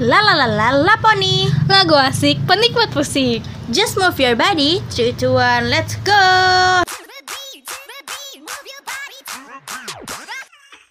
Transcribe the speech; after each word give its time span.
La 0.00 0.20
la 0.24 0.32
la 0.34 0.46
la 0.48 0.68
la 0.72 0.94
pony. 0.98 1.46
Lagu 1.68 1.94
asik, 1.94 2.40
penikmat 2.48 2.90
musik. 2.96 3.44
Just 3.68 4.00
move 4.00 4.16
your 4.18 4.34
body. 4.34 4.80
3 4.90 5.12
2 5.14 5.36
1, 5.36 5.68
let's 5.68 5.94
go. 6.00 6.16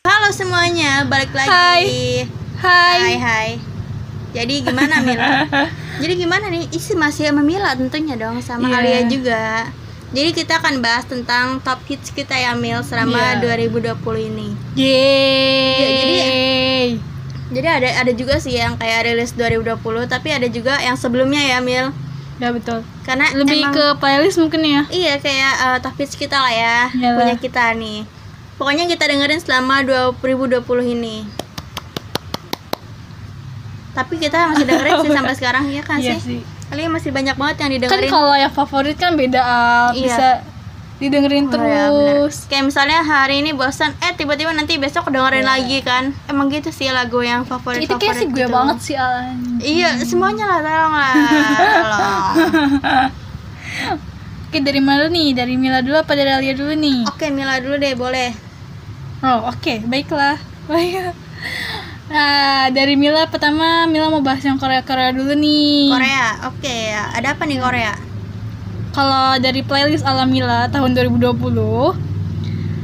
Halo 0.01 0.29
semuanya, 0.31 1.05
balik 1.05 1.33
lagi. 1.33 1.49
Hai. 1.49 1.83
Hai 2.61 2.99
Hai. 2.99 3.15
hai. 3.17 3.49
Jadi 4.31 4.63
gimana 4.63 5.01
Mila? 5.01 5.43
Jadi 6.01 6.13
gimana 6.15 6.45
nih? 6.47 6.69
Isi 6.71 6.93
masih 6.93 7.29
sama 7.29 7.41
Mila 7.41 7.73
tentunya 7.75 8.15
dong 8.15 8.39
sama 8.39 8.69
Iya. 8.69 8.77
Alia 8.79 9.01
juga. 9.09 9.43
Jadi 10.11 10.29
kita 10.35 10.59
akan 10.59 10.79
bahas 10.79 11.07
tentang 11.07 11.59
top 11.63 11.79
hits 11.87 12.11
kita 12.11 12.35
ya 12.35 12.53
Mil 12.53 12.83
selama 12.83 13.39
Iya. 13.39 13.57
2020 13.59 14.29
ini. 14.29 14.47
Yeay. 14.75 15.75
Ya, 15.75 15.89
jadi- 15.89 17.10
Jadi 17.51 17.67
ada 17.67 17.89
ada 17.97 18.11
juga 18.11 18.35
sih 18.37 18.55
yang 18.55 18.73
kayak 18.73 19.05
rilis 19.05 19.31
2020 19.33 19.75
tapi 20.05 20.31
ada 20.31 20.47
juga 20.47 20.79
yang 20.79 20.95
sebelumnya 20.95 21.39
ya 21.41 21.59
Mil. 21.59 21.91
Ya 22.39 22.49
betul. 22.49 22.81
Karena 23.01 23.27
Lebih 23.29 23.59
emang- 23.61 23.75
ke 23.75 23.85
playlist 23.97 24.39
mungkin 24.39 24.63
ya. 24.63 24.81
Iya 24.87 25.13
kayak 25.17 25.53
eh, 25.59 25.77
top 25.79 25.95
hits 25.95 26.15
kita 26.15 26.35
lah 26.35 26.49
ya 26.49 26.77
Iyalah. 26.89 27.17
punya 27.17 27.35
kita 27.37 27.63
nih. 27.73 28.07
Pokoknya 28.55 28.85
kita 28.85 29.03
dengerin 29.05 29.37
selama 29.37 29.83
2020 29.83 30.63
ini. 30.87 31.27
Tapi 33.91 34.13
kita 34.17 34.47
masih 34.47 34.63
dengerin 34.63 34.95
sih 35.01 35.11
sampai 35.11 35.33
sekarang 35.39 35.63
ya 35.67 35.83
kan 35.83 35.99
Iya 35.99 36.15
sih? 36.17 36.39
sih. 36.39 36.41
Kali 36.65 36.87
masih 36.87 37.11
banyak 37.11 37.35
banget 37.35 37.55
yang 37.57 37.67
Kan 37.67 37.75
didengerin. 37.75 38.09
kalau 38.09 38.31
yang 38.33 38.49
favorit 38.49 38.95
kan 38.95 39.11
beda 39.13 39.41
Al. 39.41 39.87
Iya. 39.91 40.05
Bisa 40.07 40.27
didengerin 41.01 41.49
Oh, 41.49 41.57
ya, 41.57 41.89
bener. 41.89 41.89
terus. 42.21 42.45
Kayak 42.45 42.69
misalnya 42.69 43.01
hari 43.01 43.41
ini 43.41 43.51
bosan, 43.51 43.91
eh 43.99 44.13
tiba-tiba 44.13 44.53
nanti 44.53 44.77
besok 44.77 45.09
dengerin 45.09 45.41
Iya. 45.41 45.51
lagi 45.51 45.77
kan. 45.81 46.03
Emang 46.25 46.47
gitu 46.47 46.69
sih 46.69 46.87
lagu 46.87 47.19
yang 47.19 47.41
favorit 47.41 47.81
Itu 47.81 47.97
kayak 47.97 48.15
sih 48.15 48.27
gue 48.27 48.37
gitu. 48.39 48.53
banget 48.53 48.77
sih 48.79 48.93
Al. 48.93 49.33
Iya, 49.57 49.97
semuanya 50.01 50.45
lah 50.47 50.59
tolong 50.61 50.93
lah. 50.93 51.13
Tolong. 51.75 52.21
Oke 54.45 54.59
dari 54.59 54.79
mana 54.79 55.07
nih? 55.07 55.31
Dari 55.31 55.55
Mila 55.55 55.79
dulu 55.79 55.95
apa 55.95 56.11
dari 56.11 56.27
Alia 56.27 56.51
dulu 56.51 56.71
nih? 56.71 57.07
Oke, 57.07 57.31
Mila 57.31 57.57
dulu 57.57 57.75
deh, 57.75 57.95
boleh. 57.95 58.29
Oh 59.21 59.47
oke, 59.47 59.79
baiklah. 59.85 60.35
Baik. 60.69 61.15
Nah, 62.07 62.67
dari 62.69 62.93
Mila 62.93 63.23
pertama 63.25 63.87
Mila 63.87 64.11
mau 64.11 64.19
bahas 64.19 64.43
yang 64.43 64.59
Korea-Korea 64.59 65.09
dulu 65.11 65.31
nih. 65.31 65.87
Korea. 65.89 66.27
Oke, 66.45 66.77
ada 66.91 67.31
apa 67.31 67.43
nih 67.45 67.57
Korea? 67.57 67.93
Kalau 68.91 69.39
dari 69.39 69.63
playlist 69.63 70.03
ala 70.03 70.27
Mila 70.27 70.67
tahun 70.67 70.91
2020 70.95 71.31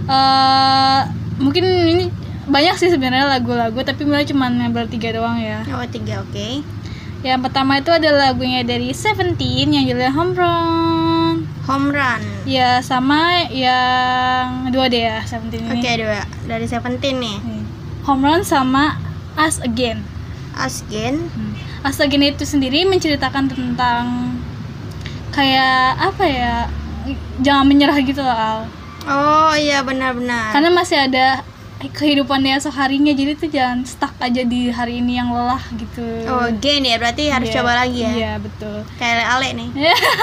eh 0.08 1.02
mungkin 1.38 1.64
ini 1.68 2.08
banyak 2.48 2.80
sih 2.80 2.88
sebenarnya 2.88 3.28
lagu-lagu 3.28 3.76
tapi 3.84 4.08
Mila 4.08 4.24
cuma 4.24 4.48
ngambil 4.48 4.88
tiga 4.88 5.12
doang 5.12 5.36
ya. 5.36 5.68
Oh, 5.68 5.84
tiga, 5.84 6.24
oke. 6.24 6.64
Yang 7.26 7.40
pertama 7.50 7.82
itu 7.82 7.92
ada 7.92 8.14
lagunya 8.14 8.64
dari 8.64 8.96
Seventeen 8.96 9.76
yang 9.76 9.84
judulnya 9.84 10.14
Home 10.16 10.34
Run. 10.38 11.36
Home 11.68 11.92
Run. 11.92 12.22
Ya 12.48 12.80
sama 12.80 13.44
yang 13.52 14.72
dua 14.72 14.88
deh 14.88 15.04
ya 15.04 15.20
Seventeen 15.28 15.68
Oke, 15.68 15.84
ini. 15.84 16.08
dua. 16.08 16.24
Dari 16.48 16.64
Seventeen 16.70 17.20
nih. 17.20 17.38
Home 18.08 18.24
Run 18.24 18.48
sama 18.48 18.96
Us 19.36 19.60
Again. 19.60 20.08
Asgen. 20.56 21.28
Hmm. 21.36 21.54
Us 21.84 22.00
Again 22.00 22.24
itu 22.32 22.48
sendiri 22.48 22.88
menceritakan 22.88 23.52
tentang 23.52 24.06
kayak 25.38 25.78
apa 26.02 26.24
ya? 26.26 26.56
Jangan 27.40 27.64
menyerah 27.64 27.98
gitu 28.02 28.20
loh 28.20 28.34
Al. 28.34 28.60
Oh, 29.06 29.54
iya 29.54 29.80
benar-benar. 29.80 30.50
Karena 30.52 30.68
masih 30.68 30.98
ada 31.00 31.46
kehidupan 31.78 32.42
di 32.42 32.50
esok 32.50 32.74
harinya 32.74 33.14
jadi 33.14 33.38
tuh 33.38 33.48
jangan 33.48 33.86
stuck 33.86 34.10
aja 34.18 34.42
di 34.42 34.68
hari 34.68 34.98
ini 34.98 35.16
yang 35.16 35.30
lelah 35.30 35.62
gitu. 35.72 36.02
Oh, 36.26 36.50
gen 36.58 36.82
ya, 36.82 36.98
berarti 36.98 37.30
harus 37.30 37.48
Iya, 37.48 37.62
coba 37.62 37.72
lagi 37.78 38.00
ya. 38.02 38.12
Iya 38.12 38.32
betul. 38.42 38.82
Kayak 38.98 39.30
Ale 39.30 39.48
nih. 39.54 39.70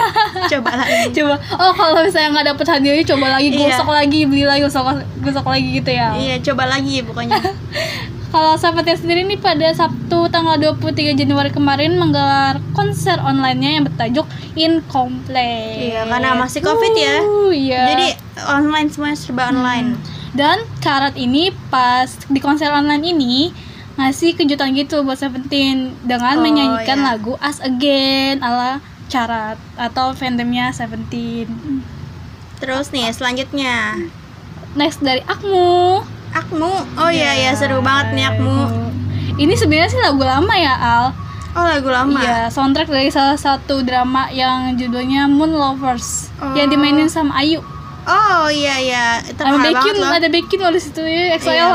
coba 0.53 0.71
lagi. 0.77 1.15
coba 1.15 1.35
oh 1.55 1.73
kalau 1.73 2.03
misalnya 2.03 2.29
nggak 2.35 2.47
dapet 2.51 2.67
hadiahnya 2.69 3.05
coba 3.07 3.27
lagi 3.31 3.49
Iya. 3.49 3.59
gosok 3.71 3.89
lagi 3.89 4.21
beli 4.27 4.45
lagi 4.45 4.61
gosok 4.61 4.85
gosok 5.23 5.47
lagi 5.47 5.69
gitu 5.73 5.91
ya 5.95 6.09
Iya, 6.13 6.37
coba 6.43 6.67
lagi 6.67 7.07
pokoknya. 7.07 7.39
kalau 8.35 8.59
sahabatnya 8.59 8.99
sendiri 8.99 9.23
nih 9.23 9.39
pada 9.39 9.71
Sabtu 9.71 10.27
tanggal 10.27 10.59
23 10.59 11.15
Januari 11.15 11.55
kemarin 11.55 11.95
menggelar 11.95 12.59
konser 12.75 13.15
online-nya 13.23 13.79
yang 13.79 13.87
bertajuk 13.87 14.27
Incomplete 14.59 15.95
Iya, 15.95 16.03
karena 16.11 16.35
masih 16.35 16.59
Covid 16.59 16.95
ya. 16.99 17.23
Uh, 17.23 17.55
iya. 17.55 17.83
Jadi 17.95 18.09
online 18.43 18.91
semuanya 18.91 19.15
serba 19.15 19.55
online. 19.55 19.95
dan 20.35 20.67
Karat 20.83 21.15
ini 21.15 21.55
pas 21.71 22.11
di 22.27 22.43
konser 22.43 22.75
online 22.75 23.07
ini 23.07 23.55
ngasih 23.95 24.35
kejutan 24.35 24.75
gitu 24.75 25.07
buat 25.07 25.15
Seventeen 25.15 25.95
dengan 26.03 26.35
Oh, 26.35 26.43
menyanyikan 26.43 27.07
iya. 27.07 27.15
lagu 27.15 27.39
Us 27.39 27.63
Again 27.63 28.43
ala 28.43 28.83
Carat 29.07 29.63
atau 29.79 30.11
fandomnya 30.11 30.75
Seventeen. 30.75 31.47
Terus 32.59 32.91
nih 32.91 33.15
selanjutnya 33.15 33.95
Next 34.75 34.99
dari 34.99 35.23
Akmu. 35.31 36.03
Akmu. 36.35 36.73
Oh 36.95 37.11
iya 37.11 37.33
ya 37.33 37.51
seru 37.53 37.79
banget 37.79 38.13
nih 38.13 38.27
Akmu. 38.27 38.59
Ini 39.35 39.55
sebenarnya 39.55 39.89
sih 39.89 39.99
lagu 39.99 40.21
lama 40.21 40.55
ya 40.55 40.75
Al. 40.75 41.05
Oh 41.55 41.63
lagu 41.63 41.87
lama. 41.87 42.19
Iya, 42.19 42.51
soundtrack 42.51 42.87
dari 42.87 43.09
salah 43.09 43.35
satu 43.35 43.81
drama 43.81 44.27
yang 44.29 44.75
judulnya 44.75 45.27
Moon 45.27 45.51
Lovers 45.51 46.35
Oh. 46.37 46.51
yang 46.53 46.67
dimainin 46.67 47.07
sama 47.07 47.39
Ayu. 47.39 47.63
Oh 48.05 48.47
iya 48.47 48.75
iya. 48.77 49.07
Itu 49.23 49.39
Baekhyun, 49.39 49.71
banget 49.73 49.95
loh. 49.97 50.11
ada 50.13 50.29
Baekhyun 50.29 50.61
loh 50.61 50.73
di 50.73 50.81
situ 50.83 51.01
ya, 51.01 51.23
XL. 51.33 51.51
Iya, 51.51 51.67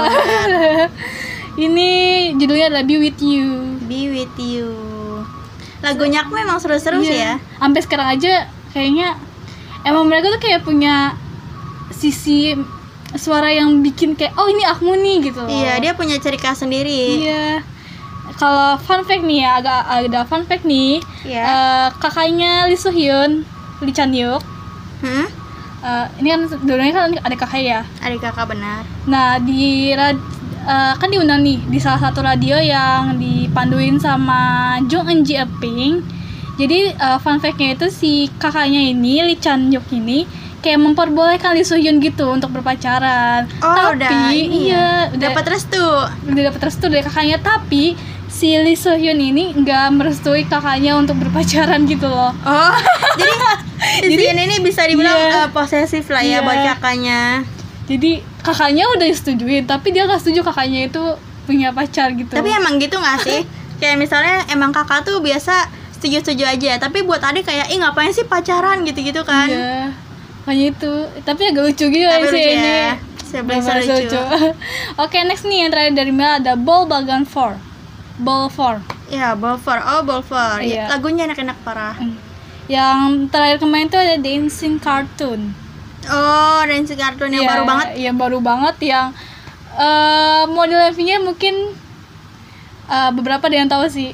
Ini 1.65 1.89
judulnya 2.35 2.69
adalah 2.69 2.83
Be 2.83 2.95
With 2.97 3.19
You. 3.19 3.79
Be 3.83 4.07
with 4.07 4.35
you. 4.37 4.67
Lagunya 5.79 6.21
Akmu 6.21 6.35
emang 6.37 6.59
seru-seru 6.59 6.99
sih 6.99 7.15
ya. 7.17 7.39
Sampai 7.57 7.79
sekarang 7.79 8.07
aja 8.13 8.47
kayaknya 8.69 9.15
emang 9.81 10.05
mereka 10.05 10.29
tuh 10.29 10.39
kayak 10.39 10.61
punya 10.61 11.15
sisi 11.89 12.55
suara 13.17 13.49
yang 13.49 13.81
bikin 13.81 14.13
kayak 14.13 14.37
oh 14.37 14.45
ini 14.45 14.61
Akmu 14.61 14.93
nih 14.93 15.17
gitu 15.31 15.41
loh. 15.41 15.49
Iya, 15.49 15.81
dia 15.81 15.91
punya 15.97 16.21
ciri 16.21 16.37
khas 16.37 16.61
sendiri. 16.61 17.25
Iya. 17.25 17.65
Kalau 18.37 18.77
fun 18.77 19.01
fact 19.03 19.25
nih 19.25 19.41
ya, 19.43 19.51
agak 19.59 19.81
ada 19.89 20.21
fun 20.29 20.45
fact 20.45 20.63
nih. 20.63 21.01
Iya. 21.25 21.43
Eh, 21.43 21.87
kakaknya 21.97 22.69
Lee 22.69 22.77
Soo 22.77 22.93
Hyun, 22.93 23.41
Lee 23.81 23.95
Chan 23.95 24.13
Hyuk. 24.13 24.43
Hmm? 25.01 25.25
eh, 25.79 26.05
ini 26.19 26.27
kan 26.27 26.41
dulunya 26.67 26.91
kan 26.91 27.07
ada 27.23 27.35
kakak 27.39 27.63
ya. 27.63 27.79
Adik 28.03 28.19
kakak 28.19 28.51
benar. 28.51 28.83
Nah 29.07 29.39
di 29.39 29.95
rad- 29.95 30.19
eh, 30.67 30.93
kan 30.99 31.07
diundang 31.07 31.39
nih 31.41 31.55
di 31.65 31.79
salah 31.79 31.99
satu 32.03 32.19
radio 32.19 32.59
yang 32.59 33.15
dipanduin 33.15 33.95
sama 33.95 34.75
Jung 34.91 35.07
Eun 35.07 35.23
Ji 35.23 35.39
Ping. 35.59 36.03
Jadi 36.59 36.91
eh, 36.91 37.17
fun 37.23 37.39
fact-nya 37.39 37.79
itu 37.79 37.87
si 37.87 38.27
kakaknya 38.37 38.91
ini 38.91 39.23
Lee 39.23 39.39
Chan 39.39 39.71
Hyuk 39.71 39.87
ini 39.95 40.27
kayak 40.59 40.77
memperbolehkan 40.77 41.51
Lee 41.51 41.63
Soo 41.63 41.75
Hyun 41.75 41.97
gitu 41.97 42.27
untuk 42.27 42.51
berpacaran. 42.51 43.47
Oh, 43.59 43.71
tapi 43.71 43.95
udah 43.97 44.11
ini 44.29 44.67
iya 44.67 44.75
ya. 44.75 44.87
udah 45.09 45.19
Dapat 45.25 45.45
restu. 45.49 45.85
udah 46.25 46.43
dapat 46.45 46.61
restu 46.63 46.85
dari 46.85 46.99
kakaknya 47.01 47.37
tapi 47.37 47.95
si 48.27 48.53
Lee 48.53 48.75
Soo 48.75 48.93
Hyun 48.93 49.17
ini 49.17 49.51
nggak 49.53 49.85
merestui 49.91 50.43
kakaknya 50.43 50.93
untuk 50.93 51.15
berpacaran 51.17 51.83
gitu 51.85 52.05
loh. 52.05 52.35
Oh, 52.39 52.73
jadi 54.01 54.11
di 54.11 54.15
sini 54.19 54.41
ini 54.45 54.55
bisa 54.59 54.83
dibilang 54.83 55.15
Iya. 55.15 55.31
eh, 55.37 55.47
posesif 55.49 56.05
lah 56.07 56.19
ya 56.19 56.39
Iya. 56.39 56.39
buat 56.41 56.59
kakaknya. 56.67 57.21
Jadi 57.85 58.11
kakaknya 58.39 58.85
udah 58.87 59.07
disetujuin 59.07 59.63
tapi 59.63 59.89
dia 59.89 60.05
nggak 60.05 60.19
setuju 60.19 60.43
kakaknya 60.43 60.85
itu 60.85 61.03
punya 61.43 61.71
pacar 61.71 62.13
gitu. 62.13 62.29
Tapi 62.29 62.49
emang 62.51 62.77
gitu 62.77 62.95
gak 62.95 63.23
sih? 63.23 63.41
kayak 63.79 63.95
misalnya 63.95 64.43
emang 64.47 64.69
kakak 64.69 65.01
tuh 65.01 65.17
biasa 65.17 65.65
setuju-setuju 65.91 66.43
aja, 66.45 66.71
tapi 66.77 67.01
buat 67.01 67.19
adik 67.19 67.43
kayak 67.43 67.67
ih 67.67 67.79
ngapain 67.79 68.11
sih 68.11 68.23
pacaran 68.23 68.83
gitu-gitu 68.83 69.23
kan? 69.23 69.47
Iya. 69.47 69.95
Makanya 70.43 70.65
itu. 70.71 70.91
Tapi 71.21 71.41
agak 71.45 71.63
lucu 71.65 71.85
gitu 71.87 72.05
Tapi 72.05 72.25
sih 72.27 72.39
lucu 72.39 72.51
ini. 72.53 72.69
ya. 72.69 72.91
Sebelah 73.19 73.61
Bener-bener 73.61 73.97
lucu. 74.01 74.19
Oke, 75.03 75.17
next 75.21 75.45
nih 75.45 75.57
yang 75.61 75.71
terakhir 75.71 75.93
dari 75.93 76.09
Mel 76.09 76.39
ada 76.39 76.53
Ball 76.53 76.85
Bagan 76.85 77.23
4. 77.23 77.55
Ball 78.19 78.49
4. 78.49 78.81
Ya, 79.09 79.33
Bolfor. 79.33 79.77
Oh, 79.79 80.01
Bolfor. 80.01 80.59
Iya. 80.59 80.89
Lagunya 80.89 81.25
enak-enak 81.25 81.57
parah. 81.61 81.95
Yang 82.67 83.29
terakhir 83.29 83.57
kemarin 83.59 83.87
tuh 83.87 83.97
ada 83.97 84.17
Dancing 84.17 84.77
Cartoon. 84.77 85.53
Oh, 86.05 86.61
Dancing 86.63 86.97
Cartoon 86.97 87.31
yang 87.31 87.41
Iya, 87.41 87.49
baru 87.49 87.63
banget. 87.65 87.87
Yang 87.97 88.15
baru 88.17 88.39
banget 88.39 88.75
yang 88.83 89.07
eh 89.71 90.43
model 90.49 90.89
MV-nya 90.89 91.17
mungkin 91.19 91.55
eh, 92.85 93.11
beberapa 93.13 93.45
ada 93.45 93.55
yang 93.55 93.69
tahu 93.69 93.85
sih. 93.85 94.13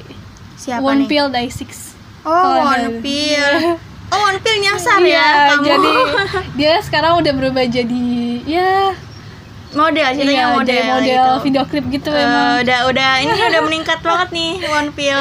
Siapa 0.56 0.80
One 0.80 1.04
nih? 1.04 1.08
Pill 1.08 1.28
Die 1.28 1.50
Six. 1.50 1.92
Oh, 2.22 2.32
Kalau 2.32 2.64
One 2.66 3.00
Pill. 3.00 3.52
Oh, 4.08 4.20
One 4.22 4.38
Pill 4.38 4.58
nyasar 4.60 4.98
Iya, 4.98 5.10
ya 5.10 5.26
kamu. 5.50 5.64
jadi 5.64 5.92
dia 6.58 6.72
sekarang 6.78 7.18
udah 7.18 7.32
berubah 7.32 7.64
jadi 7.64 8.06
ya 8.42 8.94
model, 9.72 10.06
ceritanya 10.08 10.30
iya, 10.32 10.46
model, 10.48 10.64
jadi 10.72 10.88
model 10.88 11.04
gitu. 11.04 11.32
video 11.42 11.62
klip 11.64 11.84
gitu 11.90 12.10
Eh, 12.10 12.22
emang. 12.22 12.62
udah 12.62 12.78
udah 12.86 13.10
ini 13.20 13.32
udah 13.34 13.62
meningkat 13.68 13.98
banget 14.00 14.28
nih 14.30 14.52
One 14.64 14.90
Pill. 14.90 15.20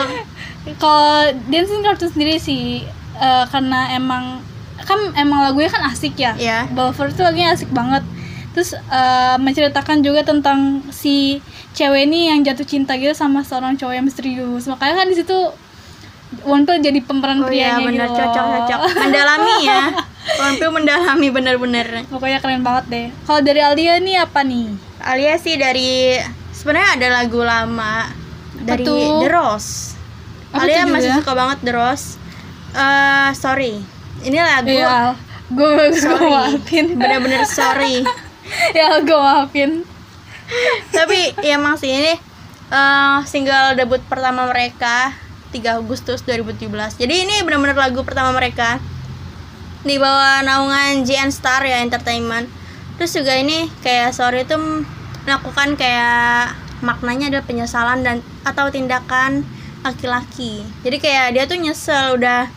Kalau 0.75 1.17
dancing 1.45 1.81
cartoon 1.81 2.09
sendiri 2.09 2.37
sih 2.37 2.85
eh, 3.15 3.45
karena 3.45 3.91
emang 3.91 4.39
kan 4.79 4.99
emang 5.15 5.41
lagunya 5.43 5.67
kan 5.67 5.83
asik 5.85 6.15
ya. 6.15 6.33
Iya. 6.35 6.69
Balfour 6.69 7.09
tuh 7.09 7.23
lagunya 7.23 7.51
asik 7.51 7.67
banget. 7.69 8.05
Terus 8.51 8.71
eh, 8.71 9.35
menceritakan 9.37 9.99
juga 9.99 10.21
tentang 10.21 10.59
si 10.87 11.41
cewek 11.73 12.05
ini 12.05 12.29
yang 12.29 12.39
jatuh 12.39 12.63
cinta 12.63 12.95
gitu 12.95 13.11
sama 13.11 13.41
seorang 13.41 13.75
cowok 13.75 13.93
yang 13.93 14.05
misterius 14.05 14.63
makanya 14.63 14.95
kan 14.95 15.07
di 15.11 15.17
situ 15.17 15.35
Wonpil 16.43 16.81
jadi 16.81 16.99
pemeran 16.99 17.39
Oh 17.39 17.47
iya 17.47 17.77
prianya 17.77 17.85
benar 17.85 18.07
gitu 18.07 18.17
loh. 18.17 18.17
cocok 18.19 18.45
cocok. 18.45 18.79
Mendalami 19.05 19.53
ya. 19.63 19.83
Wonpil 20.35 20.69
mendalami 20.73 21.27
benar-benar. 21.29 21.87
pokoknya 22.09 22.37
keren 22.41 22.61
banget 22.61 22.85
deh 22.89 23.07
kalau 23.23 23.39
dari 23.39 23.61
Alia 23.61 24.01
nih 24.01 24.17
apa 24.19 24.41
nih 24.41 24.73
Alia 24.99 25.37
sih 25.37 25.55
dari 25.55 26.17
sebenarnya 26.49 26.89
ada 26.97 27.07
lagu 27.15 27.39
lama 27.39 28.09
dari 28.57 28.81
tuh? 28.81 29.21
The 29.21 29.29
Rose. 29.29 29.93
Apa 30.49 30.65
Alia 30.65 30.83
masih 30.83 31.11
suka 31.13 31.31
banget 31.31 31.57
The 31.61 31.71
Rose. 31.71 32.17
Eh 32.73 33.29
sorry. 33.33 33.79
Ini 34.19 34.37
lagu 34.39 34.67
Iya, 34.67 35.13
gue 35.47 35.69
gue 35.77 35.93
sorry. 35.93 36.25
maafin. 36.25 36.85
Bener-bener 36.95 37.45
sorry. 37.45 38.01
ya, 38.77 38.97
gue 38.99 39.13
maafin. 39.13 39.85
Tapi 40.89 41.37
ya 41.39 41.55
emang 41.55 41.75
sih 41.75 41.91
ini 41.91 42.13
eh, 42.67 43.17
single 43.23 43.75
debut 43.75 44.01
pertama 44.01 44.49
mereka 44.49 45.13
3 45.55 45.79
Agustus 45.79 46.19
2017. 46.27 46.99
Jadi 46.99 47.15
ini 47.23 47.35
benar-benar 47.47 47.79
lagu 47.79 48.03
pertama 48.03 48.35
mereka 48.35 48.83
di 49.87 49.95
bawah 49.95 50.43
naungan 50.43 51.07
JN 51.07 51.31
Star 51.31 51.63
ya 51.63 51.79
Entertainment. 51.79 52.51
Terus 52.99 53.15
juga 53.15 53.39
ini 53.39 53.71
kayak 53.79 54.11
sorry 54.11 54.43
itu 54.43 54.59
melakukan 55.23 55.79
kayak 55.79 56.59
maknanya 56.83 57.31
adalah 57.31 57.45
penyesalan 57.47 58.03
dan 58.03 58.19
atau 58.43 58.67
tindakan 58.67 59.47
laki-laki. 59.87 60.67
Jadi 60.83 60.97
kayak 60.99 61.27
dia 61.37 61.43
tuh 61.47 61.57
nyesel 61.61 62.19
udah 62.19 62.51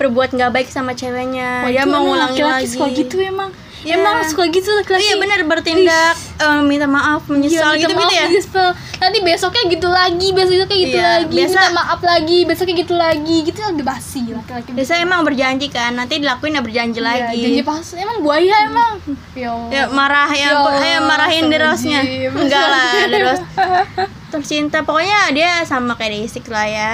berbuat 0.00 0.32
nggak 0.32 0.50
baik 0.50 0.68
sama 0.72 0.96
ceweknya. 0.96 1.68
Wah, 1.68 1.70
dia 1.70 1.84
mau 1.84 2.00
emang 2.00 2.02
ngulangin 2.08 2.40
laki-laki 2.40 2.64
lagi. 2.64 2.74
suka 2.74 2.86
gitu 2.96 3.16
emang. 3.20 3.50
Iya. 3.80 3.96
Emang 3.96 4.20
suka 4.22 4.44
gitu 4.46 4.68
laki-laki. 4.70 5.02
Iya 5.02 5.14
benar 5.16 5.40
bertindak 5.42 6.12
eh, 6.36 6.60
minta 6.60 6.84
maaf, 6.84 7.24
menyesal 7.26 7.72
minta 7.72 7.80
gitu 7.80 7.92
maaf, 7.94 8.02
gitu 8.02 8.14
ya. 8.14 8.24
menyesal. 8.26 8.68
Nanti 9.00 9.18
besoknya 9.20 9.62
gitu 9.66 9.88
lagi, 9.88 10.28
besoknya 10.30 10.66
kayak 10.66 10.82
gitu 10.82 10.96
Iya, 10.96 11.08
lagi, 11.16 11.32
biasa- 11.32 11.48
minta 11.56 11.72
maaf 11.74 12.00
lagi, 12.02 12.38
besoknya 12.44 12.74
gitu 12.76 12.94
lagi, 12.94 13.36
gitu 13.42 13.58
udah 13.58 13.86
basi 13.86 14.20
laki-laki. 14.28 14.68
Biasanya 14.70 15.00
emang 15.02 15.20
berjanji 15.22 15.66
kan, 15.68 15.92
nanti 15.92 16.14
dilakuin 16.16 16.52
ya 16.52 16.62
berjanji 16.62 16.98
Iya, 16.98 17.08
lagi. 17.08 17.40
janji 17.40 17.62
palsu. 17.62 17.92
Emang 17.96 18.20
buaya 18.20 18.56
emang. 18.62 18.92
Ya. 19.32 19.52
Ya 19.70 19.82
marah 19.88 20.28
ya, 20.28 20.36
Ya 20.36 20.48
ampun, 20.54 20.72
Allah, 20.72 20.84
ayo 20.86 20.98
marahin 21.02 21.44
Derosnya. 21.46 22.00
Enggak 22.30 22.64
lah, 22.66 22.84
Deros 23.06 23.40
tercinta. 24.32 24.82
Pokoknya 24.82 25.32
dia 25.32 25.64
sama 25.64 25.94
kayak 25.94 26.20
Desik 26.20 26.46
lah 26.46 26.64
ya. 26.64 26.90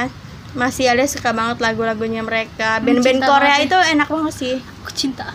Masih 0.52 0.88
ada 0.88 1.04
suka 1.04 1.30
banget 1.30 1.60
lagu-lagunya 1.60 2.22
mereka. 2.22 2.80
Band-band 2.80 3.20
Korea 3.20 3.60
banget 3.60 3.68
itu 3.68 3.78
enak 3.92 4.08
banget 4.08 4.34
sih. 4.34 4.54
Aku 4.80 4.90
cinta. 4.90 5.28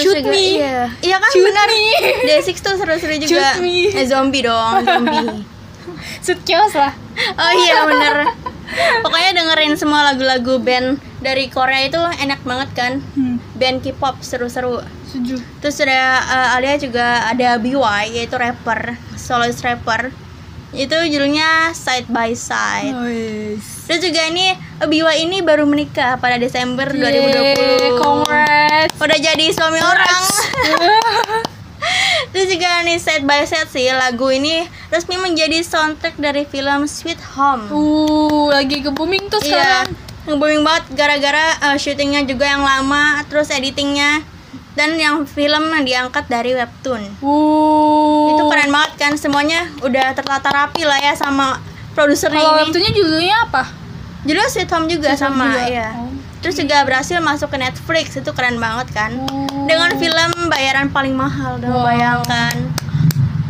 Shoot 0.00 0.16
juga- 0.18 0.30
me. 0.30 0.42
Iya, 0.56 0.78
iya 1.00 1.16
kan 1.16 1.30
Shoot 1.30 1.46
benar. 1.46 1.68
me. 1.68 1.84
Desik 2.24 2.56
tuh 2.56 2.74
seru-seru 2.74 3.14
juga. 3.16 3.28
Shoot 3.28 3.60
me. 3.60 3.76
Eh, 3.88 4.04
zombie 4.04 4.42
dong, 4.42 4.74
zombie. 4.80 5.44
Suit 6.24 6.40
chaos 6.42 6.72
lah. 6.72 6.92
Oh 7.34 7.52
iya 7.52 7.84
bener 7.84 8.24
Pokoknya 9.02 9.34
dengerin 9.34 9.74
semua 9.74 10.06
lagu-lagu 10.06 10.56
band 10.56 10.94
dari 11.18 11.46
Korea 11.46 11.84
itu 11.84 11.98
enak 11.98 12.40
banget 12.40 12.70
kan 12.72 12.92
Hmm, 13.12 13.36
Band 13.52 13.82
K-pop 13.82 14.22
seru-seru 14.22 14.78
setuju. 15.04 15.36
Terus 15.58 15.76
ada 15.80 16.00
eh, 16.22 16.54
Alia 16.54 16.76
juga 16.76 17.26
ada 17.26 17.58
BY 17.58 17.76
yaitu 18.14 18.34
rapper, 18.34 18.94
soloist 19.14 19.60
rapper. 19.60 20.14
Itu 20.70 20.94
judulnya 20.94 21.74
Side 21.74 22.06
by 22.06 22.30
Side. 22.30 22.94
Nice. 22.94 23.90
Terus 23.90 24.00
juga 24.06 24.22
ini 24.30 24.54
BY 24.78 25.26
ini 25.26 25.42
baru 25.42 25.66
menikah 25.66 26.14
pada 26.16 26.38
Desember 26.38 26.86
2020. 26.86 27.02
Yeay, 27.02 27.90
congrats. 27.98 28.94
Udah 28.94 29.18
jadi 29.18 29.46
suami 29.50 29.82
orang. 29.82 30.22
Terus 32.30 32.46
juga 32.46 32.86
nih 32.86 33.02
Side 33.02 33.26
by 33.26 33.42
Side 33.42 33.66
sih 33.66 33.90
lagu 33.90 34.30
ini 34.30 34.62
resmi 34.88 35.18
menjadi 35.18 35.58
soundtrack 35.60 36.14
dari 36.16 36.46
film 36.46 36.86
Sweet 36.86 37.18
Home. 37.34 37.66
Uh, 37.66 38.54
lagi 38.54 38.78
ke 38.78 38.94
booming 38.94 39.26
tuh 39.26 39.42
Iya, 39.42 39.50
sekarang. 39.50 39.86
nge-booming 40.30 40.62
banget 40.62 40.84
gara-gara 40.94 41.58
uh, 41.66 41.74
syutingnya 41.74 42.22
juga 42.22 42.46
yang 42.46 42.62
lama, 42.62 43.26
terus 43.26 43.50
editingnya 43.50 44.22
dan 44.80 44.96
yang 44.96 45.28
film 45.28 45.68
yang 45.68 45.84
diangkat 45.84 46.24
dari 46.24 46.56
webtoon. 46.56 47.04
Uh. 47.20 48.32
Itu 48.32 48.48
keren 48.48 48.72
banget 48.72 48.92
kan 48.96 49.12
semuanya 49.20 49.68
udah 49.84 50.16
tertata 50.16 50.48
rapi 50.48 50.88
lah 50.88 50.96
ya 50.96 51.12
sama 51.12 51.60
produsernya 51.92 52.40
Kalau 52.40 52.56
ini. 52.56 52.60
webtoonnya 52.64 52.92
judulnya 52.96 53.36
apa? 53.44 53.62
Judulnya 54.24 54.48
Sweet 54.48 54.70
Home 54.72 54.88
juga 54.88 55.12
Sweet 55.12 55.20
sama, 55.20 55.44
juga. 55.52 55.62
ya. 55.68 55.88
Oh. 55.94 56.08
Terus 56.40 56.56
juga 56.56 56.76
berhasil 56.82 57.20
masuk 57.20 57.52
ke 57.52 57.58
Netflix, 57.60 58.16
itu 58.16 58.30
keren 58.32 58.56
banget 58.56 58.88
kan. 58.90 59.12
Oh. 59.28 59.68
Dengan 59.68 59.92
film 59.96 60.48
bayaran 60.48 60.88
paling 60.88 61.12
mahal, 61.12 61.60
udah 61.60 61.68
Wow. 61.68 61.84
bayangkan. 61.84 62.56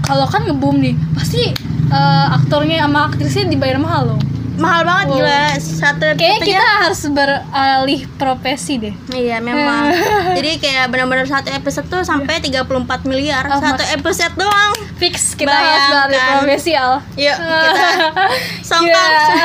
Kalau 0.03 0.27
kan 0.27 0.43
nge-boom 0.43 0.83
nih, 0.83 0.95
pasti 1.15 1.55
eh, 1.91 2.27
aktornya 2.31 2.83
sama 2.83 3.07
aktrisnya 3.07 3.47
dibayar 3.47 3.79
mahal 3.79 4.15
loh. 4.15 4.21
Mahal 4.61 4.85
banget 4.85 5.07
Wow. 5.07 5.15
gila. 5.17 5.43
Satu 5.57 6.05
Kayaknya 6.13 6.29
episode 6.37 6.45
kita 6.47 6.69
harus 6.79 7.03
beralih 7.09 8.01
profesi 8.15 8.73
deh. 8.77 8.95
Iya 9.11 9.41
memang. 9.41 9.89
Jadi 10.37 10.51
kayak 10.59 10.87
benar-benar 10.87 11.25
satu 11.25 11.49
episode 11.51 11.87
tuh 11.87 12.03
sampai 12.03 12.39
34 12.39 12.69
miliar 13.03 13.49
Oh, 13.49 13.57
satu 13.57 13.81
mas- 13.81 13.91
episode 13.91 14.35
doang. 14.37 14.73
Fix 14.95 15.33
kita 15.33 15.49
harus 15.49 15.65
beralih 15.89 16.13
Bayangkan. 16.13 16.37
profesi 16.39 16.71
al. 16.73 17.01
Yuk 17.17 17.37
kita 17.37 17.89
songkang 18.69 19.11
Yeah. 19.11 19.41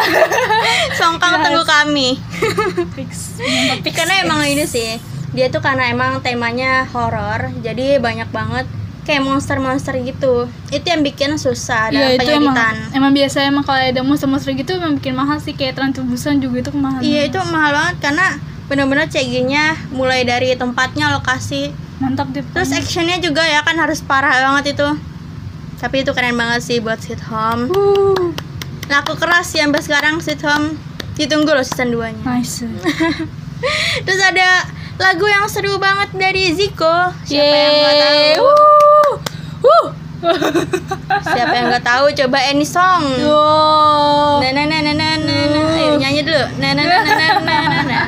songkang 0.99 1.33
Yes. 1.33 1.41
tunggu 1.41 1.63
kami. 1.65 2.09
Fix. 2.93 3.11
Fix. 3.81 3.93
karena 3.93 4.13
emang 4.19 4.43
ini 4.43 4.65
sih 4.65 4.99
dia 5.31 5.47
tuh 5.47 5.59
karena 5.59 5.87
emang 5.87 6.19
temanya 6.19 6.87
horor, 6.87 7.51
jadi 7.59 7.99
banyak 7.99 8.27
banget 8.29 8.63
kayak 9.05 9.21
monster-monster 9.21 9.93
gitu. 10.01 10.49
Itu 10.73 10.85
yang 10.85 11.05
bikin 11.05 11.37
susah 11.37 11.93
Iya 11.93 12.17
dalam 12.17 12.17
itu 12.17 12.29
emang 12.33 12.55
penyeditan. 12.57 12.75
emang 12.97 13.11
biasa 13.13 13.37
emang 13.45 13.63
kalau 13.63 13.79
ada 13.79 14.01
monster-monster 14.01 14.51
gitu 14.57 14.75
emang 14.75 14.97
bikin 14.97 15.13
mahal 15.13 15.37
sih 15.37 15.53
kayak 15.53 15.77
transtubusan 15.77 16.41
juga 16.41 16.65
itu 16.65 16.71
mahal. 16.73 16.99
Iya 17.05 17.29
itu 17.29 17.37
mahal 17.47 17.71
banget 17.71 17.95
karena 18.01 18.27
bener-bener 18.65 19.05
CG-nya 19.05 19.77
mulai 19.93 20.25
dari 20.25 20.57
tempatnya, 20.57 21.13
lokasi, 21.13 21.69
mantap 22.01 22.33
deh. 22.33 22.41
Terus 22.41 22.73
actionnya 22.73 23.21
juga 23.21 23.45
ya 23.45 23.61
kan 23.61 23.77
harus 23.77 24.01
parah 24.01 24.33
banget 24.41 24.73
itu. 24.73 24.89
Tapi 25.77 26.01
itu 26.01 26.11
keren 26.17 26.33
banget 26.33 26.65
sih 26.65 26.81
buat 26.81 26.97
Home. 27.29 27.69
Uh, 27.69 28.33
Laku 28.89 29.13
keras 29.21 29.53
sih 29.53 29.61
sampai 29.61 29.85
sekarang 29.85 30.17
Home. 30.17 30.81
Ditunggu 31.13 31.53
loh 31.53 31.61
season 31.61 31.93
2 31.93 32.09
nya. 32.09 32.23
nice. 32.25 32.65
Terus 34.05 34.21
ada 34.25 34.65
lagu 34.97 35.25
yang 35.29 35.45
seru 35.47 35.77
banget 35.77 36.09
dari 36.17 36.51
Zico. 36.57 37.13
Siapa 37.23 37.55
yang 37.55 37.73
nggak 37.75 37.93
Yeay. 37.95 38.33
tahu? 38.35 38.49
Uh. 38.49 38.74
Uh. 39.61 39.87
Siapa 41.21 41.53
yang 41.53 41.67
nggak 41.69 41.85
tahu? 41.85 42.05
Coba 42.17 42.37
any 42.49 42.65
song. 42.65 43.03
Wow. 43.21 44.41
Nah, 44.41 44.51
nah, 44.51 44.65
nah, 44.65 44.81
nah, 44.81 44.95
nah, 44.95 45.15
nah. 45.21 45.77
Ayo 45.77 46.01
nyanyi 46.01 46.21
dulu. 46.25 46.45
Nah, 46.57 46.71
nah, 46.73 46.85
nah, 46.85 46.99
nah, 47.03 47.17
nah, 47.39 47.61
nah, 47.69 47.83
nah. 47.85 48.05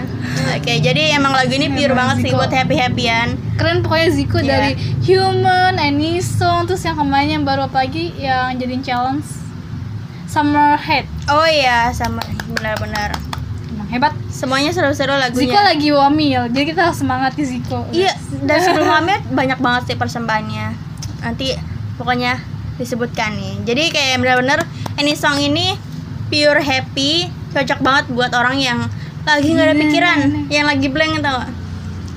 Oke, 0.57 0.79
jadi 0.79 1.13
emang 1.13 1.35
lagu 1.35 1.51
ini 1.51 1.67
pure 1.69 1.91
banget 1.91 2.23
sih 2.23 2.31
Zico. 2.31 2.39
buat 2.39 2.49
happy-happyan. 2.49 3.35
Keren 3.59 3.83
pokoknya 3.83 4.09
Zico 4.09 4.39
Iya. 4.39 4.47
dari 4.47 4.71
Human, 5.03 5.75
Any 5.75 6.23
Song, 6.23 6.65
terus 6.65 6.81
yang 6.81 6.95
kemarin 6.95 7.41
yang 7.41 7.43
baru 7.43 7.67
apa 7.67 7.83
lagi 7.85 8.15
yang 8.15 8.55
jadiin 8.55 8.81
challenge 8.81 9.27
Summer 10.25 10.79
Head. 10.79 11.05
Oh 11.27 11.45
iya, 11.45 11.91
sama 11.91 12.23
benar-benar. 12.47 13.13
Emang 13.69 13.87
hebat. 13.91 14.13
Semuanya 14.31 14.71
seru-seru 14.71 15.13
lagunya. 15.13 15.51
Zico 15.51 15.59
lagi 15.59 15.89
wamil, 15.91 16.41
jadi 16.49 16.63
kita 16.63 16.81
harus 16.89 16.99
semangat 17.01 17.35
di 17.35 17.43
Zico. 17.43 17.83
Iya, 17.91 18.15
dan 18.47 18.57
sebelum 18.65 18.87
hamil 18.87 19.17
banyak 19.29 19.59
banget 19.59 19.83
sih 19.93 19.97
persembahannya. 19.99 20.86
Nanti 21.21 21.57
pokoknya 21.97 22.39
disebutkan 22.77 23.37
nih. 23.37 23.55
Jadi 23.65 23.83
kayak 23.89 24.21
bener-bener 24.21 24.59
ini 25.01 25.13
song 25.17 25.37
ini 25.41 25.73
pure 26.29 26.61
happy, 26.61 27.29
cocok 27.53 27.79
banget 27.81 28.05
buat 28.13 28.31
orang 28.35 28.57
yang 28.61 28.79
lagi 29.27 29.51
nggak 29.51 29.67
ada 29.67 29.75
pikiran, 29.75 30.19
yang 30.47 30.65
lagi 30.67 30.87
blank 30.87 31.19
tau 31.19 31.43
gak? 31.43 31.51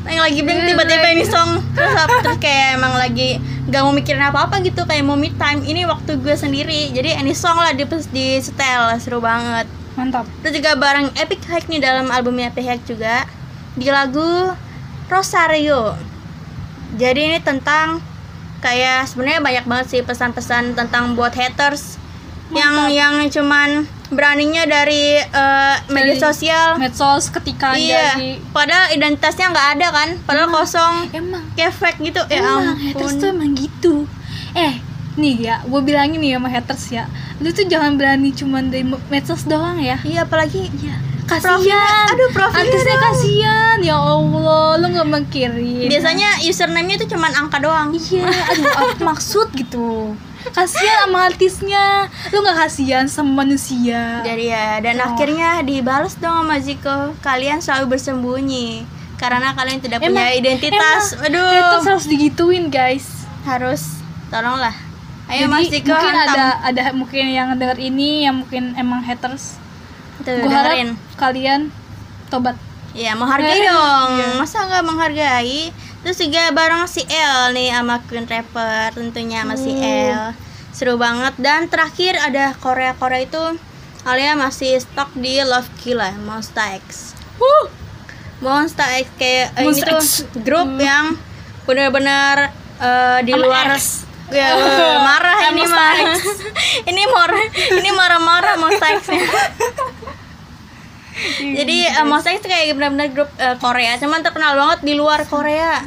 Yang 0.07 0.23
lagi 0.31 0.41
blank 0.47 0.61
tiba-tiba 0.63 1.07
ini 1.11 1.25
song 1.27 1.51
terus, 1.75 1.93
terus 2.23 2.39
kayak 2.39 2.79
emang 2.79 2.95
lagi 2.95 3.43
gak 3.67 3.83
mau 3.83 3.91
mikirin 3.91 4.23
apa-apa 4.23 4.63
gitu 4.63 4.87
kayak 4.87 5.03
mau 5.03 5.19
me 5.19 5.31
time 5.35 5.63
ini 5.67 5.87
waktu 5.87 6.19
gue 6.19 6.35
sendiri 6.35 6.91
jadi 6.95 7.19
any 7.19 7.35
song 7.35 7.59
lah 7.59 7.75
di 7.75 7.83
di 8.11 8.39
setel 8.39 8.95
seru 8.99 9.19
banget 9.19 9.67
Mantap. 9.99 10.27
Terus 10.41 10.63
juga 10.63 10.79
bareng 10.79 11.11
Epic 11.19 11.43
Hike 11.51 11.69
nih 11.69 11.83
dalam 11.83 12.09
albumnya 12.15 12.49
Epic 12.49 12.65
Hike 12.65 12.87
juga 12.87 13.27
di 13.75 13.91
lagu 13.91 14.55
Rosario. 15.11 15.99
Jadi 16.95 17.21
ini 17.35 17.39
tentang 17.43 17.99
kayak 18.61 19.09
sebenarnya 19.09 19.41
banyak 19.41 19.65
banget 19.67 19.87
sih 19.89 20.01
pesan-pesan 20.05 20.77
tentang 20.77 21.17
buat 21.17 21.33
haters 21.33 22.01
yang 22.51 22.91
yang 22.91 23.15
cuman 23.31 23.87
beraninya 24.11 24.67
dari 24.67 25.23
eh, 25.23 25.77
media 25.89 26.19
sosial. 26.19 26.77
Medsos 26.77 27.31
ketika 27.31 27.79
iya. 27.79 28.19
jadi 28.19 28.43
Padahal 28.51 28.91
identitasnya 28.91 29.55
nggak 29.55 29.69
ada 29.79 29.87
kan? 29.95 30.09
Padahal 30.27 30.51
kosong. 30.51 30.95
emang 31.15 31.47
Kayak 31.55 31.75
fake 31.79 31.99
gitu. 32.11 32.23
Ya 32.27 32.43
emang 32.43 32.75
haters 32.77 33.15
tuh 33.17 33.31
ampun. 33.31 33.39
emang 33.39 33.51
gitu. 33.55 33.95
Eh, 34.59 34.83
nih 35.15 35.37
ya, 35.47 35.57
gue 35.63 35.81
bilangin 35.87 36.19
nih 36.19 36.35
sama 36.37 36.51
haters 36.51 36.85
ya. 36.91 37.05
Lu 37.39 37.55
tuh 37.55 37.65
jangan 37.71 37.95
berani 37.95 38.35
cuman 38.35 38.75
dari 38.75 38.83
medsos 39.09 39.47
doang 39.47 39.79
ya. 39.79 40.03
Iya, 40.03 40.27
apalagi 40.27 40.67
Iya. 40.75 41.10
Profilnya- 41.33 41.79
Kasian. 41.79 42.07
aduh, 42.11 42.29
profilnya 42.33 42.65
Artisnya 42.67 42.91
dong. 42.93 43.05
kasian. 43.07 43.77
Ya 43.81 43.97
Allah, 43.97 44.67
lu 44.77 44.87
nggak 44.89 45.09
mikirin. 45.09 45.87
biasanya 45.87 46.29
username-nya 46.43 46.97
tuh 46.99 47.09
cuman 47.09 47.33
angka 47.37 47.59
doang. 47.59 47.89
Iya, 47.93 48.27
aduh 48.27 48.67
apa 48.67 48.99
maksud 49.11 49.47
gitu 49.53 50.19
kasihan 50.43 51.05
sama 51.05 51.29
artisnya 51.29 51.85
lu 52.29 52.41
nggak 52.41 52.59
kasihan 52.59 53.05
sama 53.05 53.45
manusia 53.45 54.25
Jadi 54.25 54.49
ya, 54.49 54.81
dan 54.81 54.97
Oh. 54.99 55.07
akhirnya 55.07 55.61
dibalas 55.61 56.17
dong 56.17 56.33
sama 56.41 56.57
Ziko. 56.59 57.13
Kalian 57.21 57.61
selalu 57.61 57.95
bersembunyi 57.95 58.89
karena 59.15 59.53
kalian 59.53 59.79
tidak 59.79 60.01
punya 60.01 60.17
Emang- 60.27 60.33
identitas. 60.35 61.13
emang 61.13 61.29
Aduh, 61.29 61.45
haters 61.45 61.87
harus 61.87 62.07
digituin 62.09 62.67
guys 62.67 63.05
harus 63.43 64.01
tolonglah. 64.27 64.73
Ayo 65.29 65.45
Jadi 65.47 65.53
Mas 65.53 65.69
mungkin 65.87 65.93
hantam. 66.11 66.33
ada 66.33 66.47
ada 66.65 66.83
mungkin 66.91 67.25
yang 67.29 67.49
denger 67.55 67.79
ini 67.79 68.25
yang 68.25 68.41
mungkin 68.41 68.73
emang 68.75 68.99
haters 69.01 69.60
Tuh, 70.21 70.33
gue 70.37 70.49
harap 70.49 70.73
dengerin. 70.73 70.91
kalian 71.17 71.61
tobat 72.29 72.57
Ya, 72.91 73.15
menghargai 73.15 73.63
dong. 73.63 74.19
Iya. 74.19 74.35
Masa 74.35 74.67
nggak 74.67 74.83
menghargai? 74.83 75.71
Terus 76.03 76.19
juga 76.19 76.51
bareng 76.51 76.91
si 76.91 77.07
L 77.07 77.55
nih 77.55 77.71
sama 77.71 78.03
Queen 78.03 78.27
Rapper 78.27 78.91
tentunya 78.99 79.47
sama 79.47 79.55
si 79.55 79.71
Uh. 79.71 79.87
L. 80.11 80.25
Seru 80.75 80.99
banget 80.99 81.39
dan 81.39 81.71
terakhir 81.71 82.19
ada 82.19 82.51
Korea-Korea 82.59 83.23
itu 83.23 83.43
Alia 84.03 84.35
masih 84.35 84.81
stok 84.81 85.15
di 85.15 85.39
Love 85.39 85.71
Killa 85.79 86.11
Monster 86.19 86.83
X. 86.83 87.15
Wuh. 87.39 87.71
Monster 88.43 88.89
X 88.99 89.07
kayak 89.15 89.55
eh, 89.55 89.63
ini 89.63 89.67
Monster 89.71 89.87
tuh 89.87 90.03
X. 90.03 90.11
grup 90.43 90.67
Hmm. 90.67 90.83
yang 90.83 91.07
benar-benar 91.69 92.51
eh, 92.81 93.19
di 93.23 93.33
luar 93.39 93.79
X. 93.79 94.03
ya 94.31 94.49
eh, 94.55 94.97
marah 95.09 95.39
ini 95.51 95.65
mah 95.67 95.93
ini 96.91 97.03
marah 97.07 97.43
ini 97.51 97.91
marah-marah 97.91 98.55
Monster 98.57 98.89
X 98.97 99.03
-nya. 99.07 99.21
jadi 101.53 101.77
eh, 101.93 102.07
Monster 102.07 102.33
X 102.33 102.41
tuh 102.41 102.51
kayak 102.51 102.73
benar-benar 102.73 103.09
grup 103.11 103.31
eh, 103.37 103.57
Korea 103.59 103.99
cuman 103.99 104.21
terkenal 104.23 104.57
banget 104.57 104.79
di 104.83 104.95
luar 104.95 105.27
Korea 105.27 105.83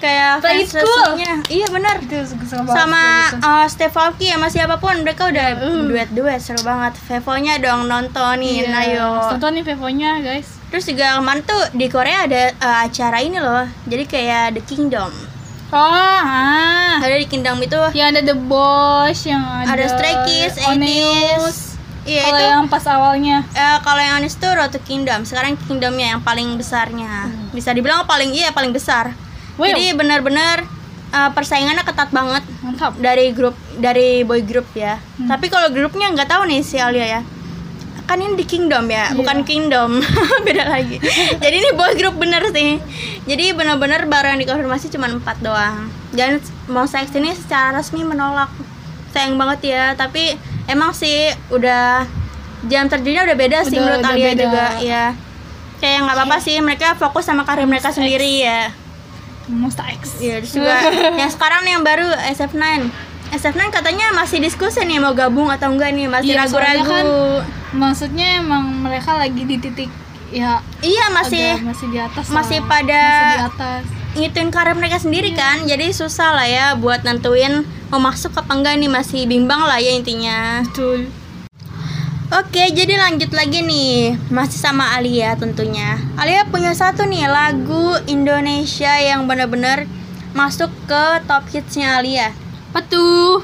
kayak 0.00 0.40
Play 0.40 0.64
fans 0.64 0.80
resminya 0.80 1.34
iya 1.46 1.68
benar 1.68 2.00
itu 2.00 2.16
sama 2.48 3.28
gitu. 3.28 3.44
uh, 3.44 3.66
Steve 3.68 3.92
Aoki 3.92 4.32
sama 4.32 4.48
siapa 4.48 4.80
pun 4.80 4.96
mereka 5.04 5.28
udah 5.28 5.60
Hmm. 5.60 5.92
duet-duet 5.92 6.40
seru 6.40 6.64
banget 6.64 6.96
Vevo-nya 7.04 7.60
dong 7.60 7.84
nontonin 7.84 8.64
Iya. 8.64 8.80
ayo 8.80 9.08
tonton 9.28 9.60
nih 9.60 9.64
Vevo-nya 9.68 10.24
guys 10.24 10.56
Terus 10.70 10.86
juga 10.86 11.18
kemarin 11.18 11.42
tuh 11.42 11.62
di 11.74 11.90
Korea 11.90 12.30
ada 12.30 12.54
uh, 12.62 12.86
acara 12.86 13.18
ini 13.18 13.42
loh. 13.42 13.66
Jadi 13.90 14.06
kayak 14.06 14.54
The 14.54 14.62
Kingdom. 14.62 15.10
Oh 15.70 16.20
ah 16.22 16.98
Ada 17.00 17.16
di 17.16 17.26
Kingdom 17.26 17.58
itu 17.64 17.78
yang 17.96 18.12
ada 18.12 18.22
The 18.22 18.36
Boys 18.36 19.20
yang 19.24 19.40
ada, 19.40 19.72
ada 19.72 19.84
Stray 19.88 20.16
Kids, 20.26 20.56
Oneus. 20.66 21.56
80s. 21.56 21.56
Iya 22.00 22.22
kalau 22.26 22.40
itu. 22.40 22.48
yang 22.48 22.64
pas 22.66 22.84
awalnya 22.88 23.36
eh, 23.52 23.78
kalau 23.84 24.00
yang 24.00 24.14
Oneus 24.20 24.36
tuh 24.36 24.50
Road 24.52 24.72
to 24.72 24.80
Kingdom. 24.82 25.22
Sekarang 25.28 25.54
Kingdomnya 25.68 26.16
yang 26.16 26.20
paling 26.20 26.56
besarnya. 26.56 27.28
Bisa 27.54 27.70
dibilang 27.76 28.04
paling 28.04 28.32
iya 28.32 28.50
paling 28.50 28.72
besar. 28.72 29.12
Wow. 29.60 29.70
Jadi 29.70 29.92
benar-benar 29.92 30.64
uh, 31.12 31.30
persaingannya 31.34 31.84
ketat 31.84 32.10
banget 32.14 32.42
mantap 32.64 32.94
dari 32.96 33.34
grup 33.34 33.54
dari 33.76 34.22
boy 34.24 34.40
group 34.42 34.66
ya. 34.72 34.98
Hmm. 35.18 35.28
Tapi 35.28 35.52
kalau 35.52 35.68
grupnya 35.70 36.10
nggak 36.10 36.28
tahu 36.30 36.48
nih 36.48 36.60
si 36.64 36.80
Alia 36.80 37.20
ya. 37.20 37.22
Kan 38.10 38.18
ini 38.18 38.34
di 38.34 38.42
Kingdom 38.42 38.90
ya, 38.90 39.06
Iya. 39.06 39.14
bukan 39.14 39.38
Kingdom. 39.40 40.02
Beda 40.46 40.66
lagi. 40.68 40.98
Jadi 41.36 41.54
ini 41.56 41.70
boy 41.72 41.94
group 41.94 42.18
bener 42.18 42.42
sih. 42.50 42.82
Jadi 43.22 43.54
benar-benar 43.54 44.02
baru 44.04 44.34
yang 44.34 44.42
dikonfirmasi 44.42 44.90
cuma 44.90 45.06
empat 45.06 45.38
doang. 45.38 45.86
Dan 46.10 46.42
Monster 46.66 46.98
X 47.00 47.14
ini 47.14 47.30
secara 47.32 47.70
resmi 47.72 48.02
menolak. 48.02 48.50
Sayang 49.10 49.38
banget 49.38 49.70
ya, 49.70 49.84
tapi 49.94 50.34
emang 50.66 50.90
sih 50.90 51.30
udah 51.48 52.02
jam 52.66 52.84
terjunnya 52.84 53.22
udah 53.24 53.36
beda 53.36 53.58
sih 53.62 53.72
Udah- 53.72 53.94
menurut 53.94 54.00
udah 54.00 54.10
Alia 54.10 54.26
beda. 54.26 54.42
juga 54.42 54.66
ya. 54.80 55.04
Kayak 55.78 55.98
nggak 56.02 56.16
apa-apa 56.16 56.36
sih, 56.40 56.58
mereka 56.58 56.92
fokus 56.94 57.24
sama 57.24 57.46
karir 57.46 57.64
mereka 57.64 57.88
X. 57.88 57.94
sendiri 57.94 58.42
ya. 58.42 58.74
Monster 59.46 59.86
X 59.88 60.18
Iya, 60.18 60.42
terus 60.42 60.50
juga 60.52 60.74
yang 61.20 61.26
sekarang 61.28 61.62
nih 61.62 61.72
yang 61.72 61.84
baru 61.84 62.10
SF9. 62.28 62.90
SF9 63.30 63.70
katanya 63.70 64.10
masih 64.12 64.38
diskusi 64.38 64.82
nih 64.82 64.98
mau 64.98 65.10
gabung 65.12 65.46
atau 65.46 65.70
enggak 65.70 65.90
nih, 65.90 66.06
masih 66.06 66.34
Iya, 66.34 66.42
ragu-ragu. 66.44 67.46
Maksudnya 67.72 68.38
emang 68.38 68.64
mereka 68.80 69.14
lagi 69.14 69.42
di 69.42 69.56
titik 69.56 69.90
ya 70.28 70.62
Iya, 70.80 71.04
masih 71.10 71.42
ada- 71.56 71.64
masih 71.64 71.86
di 71.88 71.98
atas 71.98 72.24
masih 72.28 72.58
lah. 72.58 72.68
pada- 72.68 72.94
masih 73.02 73.26
di 73.32 73.46
atas 73.46 73.82
ngituin 74.10 74.50
karir 74.50 74.74
mereka 74.74 74.98
sendiri 74.98 75.30
kan. 75.32 75.62
Jadi 75.64 75.90
susah 75.90 76.34
lah 76.34 76.42
ya 76.44 76.66
buat 76.74 77.02
nentuin 77.02 77.62
mau 77.88 77.98
masuk 78.00 78.34
apa 78.34 78.50
enggak 78.50 78.74
nih, 78.76 78.90
masih 78.90 79.22
bimbang 79.24 79.60
lah 79.60 79.78
ya 79.78 79.92
intinya. 79.92 80.62
betul 80.62 81.06
Oke, 82.32 82.62
jadi 82.70 82.94
lanjut 82.96 83.30
lagi 83.30 83.58
nih. 83.60 84.14
Masih 84.30 84.54
sama 84.56 84.94
Alia 84.94 85.34
tentunya. 85.34 85.98
Alia 86.14 86.42
punya 86.44 86.70
satu 86.72 87.02
nih 87.02 87.26
lagu 87.26 87.98
Indonesia 88.06 88.94
yang 88.96 89.26
benar-benar 89.26 89.90
masuk 90.30 90.70
ke 90.86 91.04
top 91.26 91.42
hitsnya 91.48 91.98
Alia 91.98 92.30
apa 92.70 92.86
tuh 92.86 93.42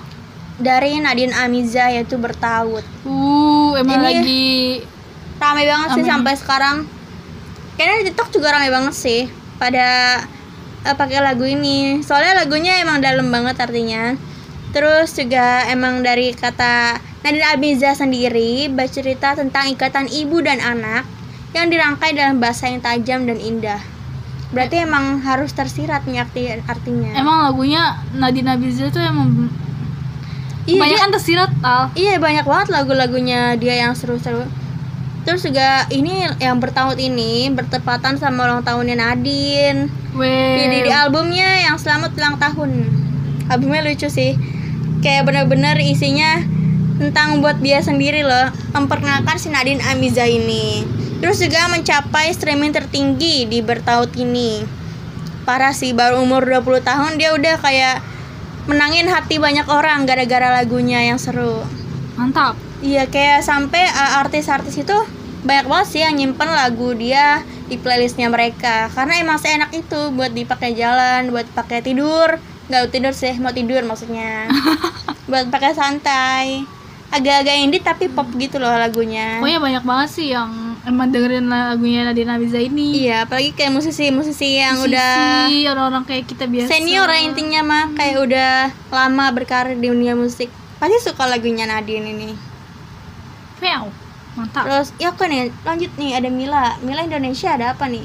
dari 0.56 1.00
Nadine 1.00 1.36
Amiza 1.36 1.92
yaitu 1.92 2.16
bertaut. 2.16 2.84
uh 3.04 3.70
emang 3.76 4.00
Ini- 4.00 4.06
lagi 4.06 4.46
rame 5.36 5.62
banget 5.68 5.88
sih 6.00 6.04
sampai 6.04 6.34
sekarang. 6.36 6.76
Kayaknya 7.76 7.96
di 8.00 8.04
TikTok 8.08 8.28
juga 8.32 8.56
rame 8.56 8.72
banget 8.72 8.94
sih 8.96 9.20
pada 9.60 10.20
eh, 10.86 10.96
pakai 10.96 11.20
lagu 11.20 11.44
ini. 11.44 12.00
Soalnya 12.00 12.40
lagunya 12.44 12.80
emang 12.80 13.04
dalam 13.04 13.28
banget 13.28 13.60
artinya. 13.60 14.16
Terus 14.72 15.12
juga 15.16 15.64
emang 15.68 16.00
dari 16.04 16.32
kata 16.32 17.00
Nadine 17.24 17.48
Abiza 17.52 17.96
sendiri 17.96 18.68
bercerita 18.72 19.36
tentang 19.36 19.72
ikatan 19.72 20.08
ibu 20.08 20.40
dan 20.44 20.60
anak 20.60 21.04
yang 21.56 21.72
dirangkai 21.72 22.12
dalam 22.12 22.36
bahasa 22.40 22.68
yang 22.68 22.84
tajam 22.84 23.24
dan 23.24 23.40
indah. 23.40 23.80
Berarti 24.52 24.84
emang 24.84 25.20
harus 25.24 25.52
tersirat 25.52 26.04
nih 26.06 26.22
arti 26.22 26.48
artinya. 26.64 27.12
Emang 27.18 27.44
lagunya 27.44 27.98
Nadine 28.14 28.52
Abiza 28.56 28.88
tuh 28.92 29.02
emang 29.02 29.50
Iya, 30.66 30.82
banyak 30.82 30.98
kan 30.98 31.10
tersirat 31.14 31.50
al 31.62 31.94
Iya 31.94 32.18
banyak 32.18 32.42
banget 32.42 32.68
lagu-lagunya 32.74 33.54
dia 33.54 33.74
yang 33.86 33.94
seru-seru. 33.94 34.42
Terus 35.22 35.42
juga 35.42 35.86
ini 35.90 36.26
yang 36.38 36.58
bertahun 36.62 36.98
ini 36.98 37.50
bertepatan 37.50 38.18
sama 38.18 38.46
ulang 38.46 38.62
tahunnya 38.62 38.94
Nadine. 38.98 39.90
Jadi 40.58 40.86
di 40.86 40.90
albumnya 40.90 41.66
yang 41.66 41.78
selamat 41.78 42.14
ulang 42.14 42.36
tahun. 42.38 42.70
Albumnya 43.50 43.82
lucu 43.86 44.06
sih. 44.06 44.38
Kayak 45.02 45.26
bener-bener 45.26 45.78
isinya 45.82 46.42
tentang 46.98 47.42
buat 47.42 47.58
dia 47.58 47.82
sendiri 47.82 48.22
loh. 48.22 48.54
Memperkenalkan 48.74 49.38
si 49.38 49.50
Nadine 49.50 49.82
Amiza 49.82 50.26
ini. 50.30 50.86
Terus 51.18 51.42
juga 51.42 51.70
mencapai 51.74 52.30
streaming 52.30 52.70
tertinggi 52.70 53.50
di 53.50 53.58
bertaut 53.62 54.14
ini. 54.14 54.62
Parah 55.42 55.74
sih 55.74 55.90
baru 55.90 56.22
umur 56.22 56.46
20 56.46 56.86
tahun 56.86 57.18
dia 57.18 57.34
udah 57.34 57.54
kayak 57.62 57.98
menangin 58.66 59.06
hati 59.06 59.38
banyak 59.38 59.66
orang 59.70 60.04
gara-gara 60.06 60.62
lagunya 60.62 61.02
yang 61.06 61.18
seru. 61.18 61.62
mantap. 62.16 62.56
Iya 62.80 63.08
kayak 63.08 63.44
sampai 63.44 63.84
uh, 63.92 64.20
artis-artis 64.24 64.80
itu 64.80 64.96
banyak 65.46 65.66
banget 65.68 65.86
sih 65.88 66.00
yang 66.02 66.16
nyimpen 66.16 66.48
lagu 66.48 66.92
dia 66.96 67.44
di 67.70 67.76
playlistnya 67.78 68.26
mereka. 68.26 68.90
Karena 68.92 69.22
emang 69.22 69.38
seenak 69.38 69.70
itu 69.72 70.12
buat 70.12 70.32
dipakai 70.32 70.74
jalan, 70.74 71.30
buat 71.30 71.46
pakai 71.52 71.84
tidur, 71.84 72.40
nggak 72.66 72.90
tidur 72.90 73.12
sih 73.14 73.36
mau 73.38 73.54
tidur 73.54 73.84
maksudnya, 73.86 74.50
buat 75.30 75.46
pakai 75.52 75.72
santai, 75.76 76.66
agak-agak 77.14 77.56
indie 77.62 77.84
tapi 77.84 78.10
pop 78.10 78.26
gitu 78.34 78.58
loh 78.58 78.74
lagunya. 78.74 79.38
pokoknya 79.38 79.60
banyak 79.62 79.84
banget 79.86 80.08
sih 80.10 80.26
yang 80.34 80.50
emang 80.86 81.10
dengerin 81.10 81.50
lagunya 81.50 82.06
Nadine 82.06 82.30
Abiza 82.30 82.62
ini 82.62 83.10
Iya 83.10 83.26
apalagi 83.26 83.50
kayak 83.52 83.74
musisi-musisi 83.74 84.62
yang 84.62 84.78
Musisi, 84.78 84.94
udah 84.94 85.74
orang-orang 85.74 86.04
kayak 86.06 86.24
kita 86.30 86.46
biasa 86.46 86.70
senior 86.70 87.10
lah 87.10 87.18
intinya 87.18 87.60
mah 87.66 87.84
kayak 87.98 88.16
udah 88.22 88.52
lama 88.94 89.26
berkarir 89.34 89.74
di 89.74 89.90
dunia 89.90 90.14
musik 90.14 90.46
pasti 90.78 90.96
suka 91.02 91.24
lagunya 91.26 91.64
Nadine 91.66 92.06
ini. 92.12 92.30
Wow, 93.64 93.88
mantap 94.36 94.68
Terus 94.68 94.88
ya 95.00 95.10
kan 95.16 95.32
nih 95.32 95.48
lanjut 95.64 95.90
nih 95.96 96.10
ada 96.20 96.28
Mila. 96.28 96.76
Mila 96.84 97.00
Indonesia 97.02 97.56
ada 97.56 97.72
apa 97.72 97.88
nih? 97.88 98.04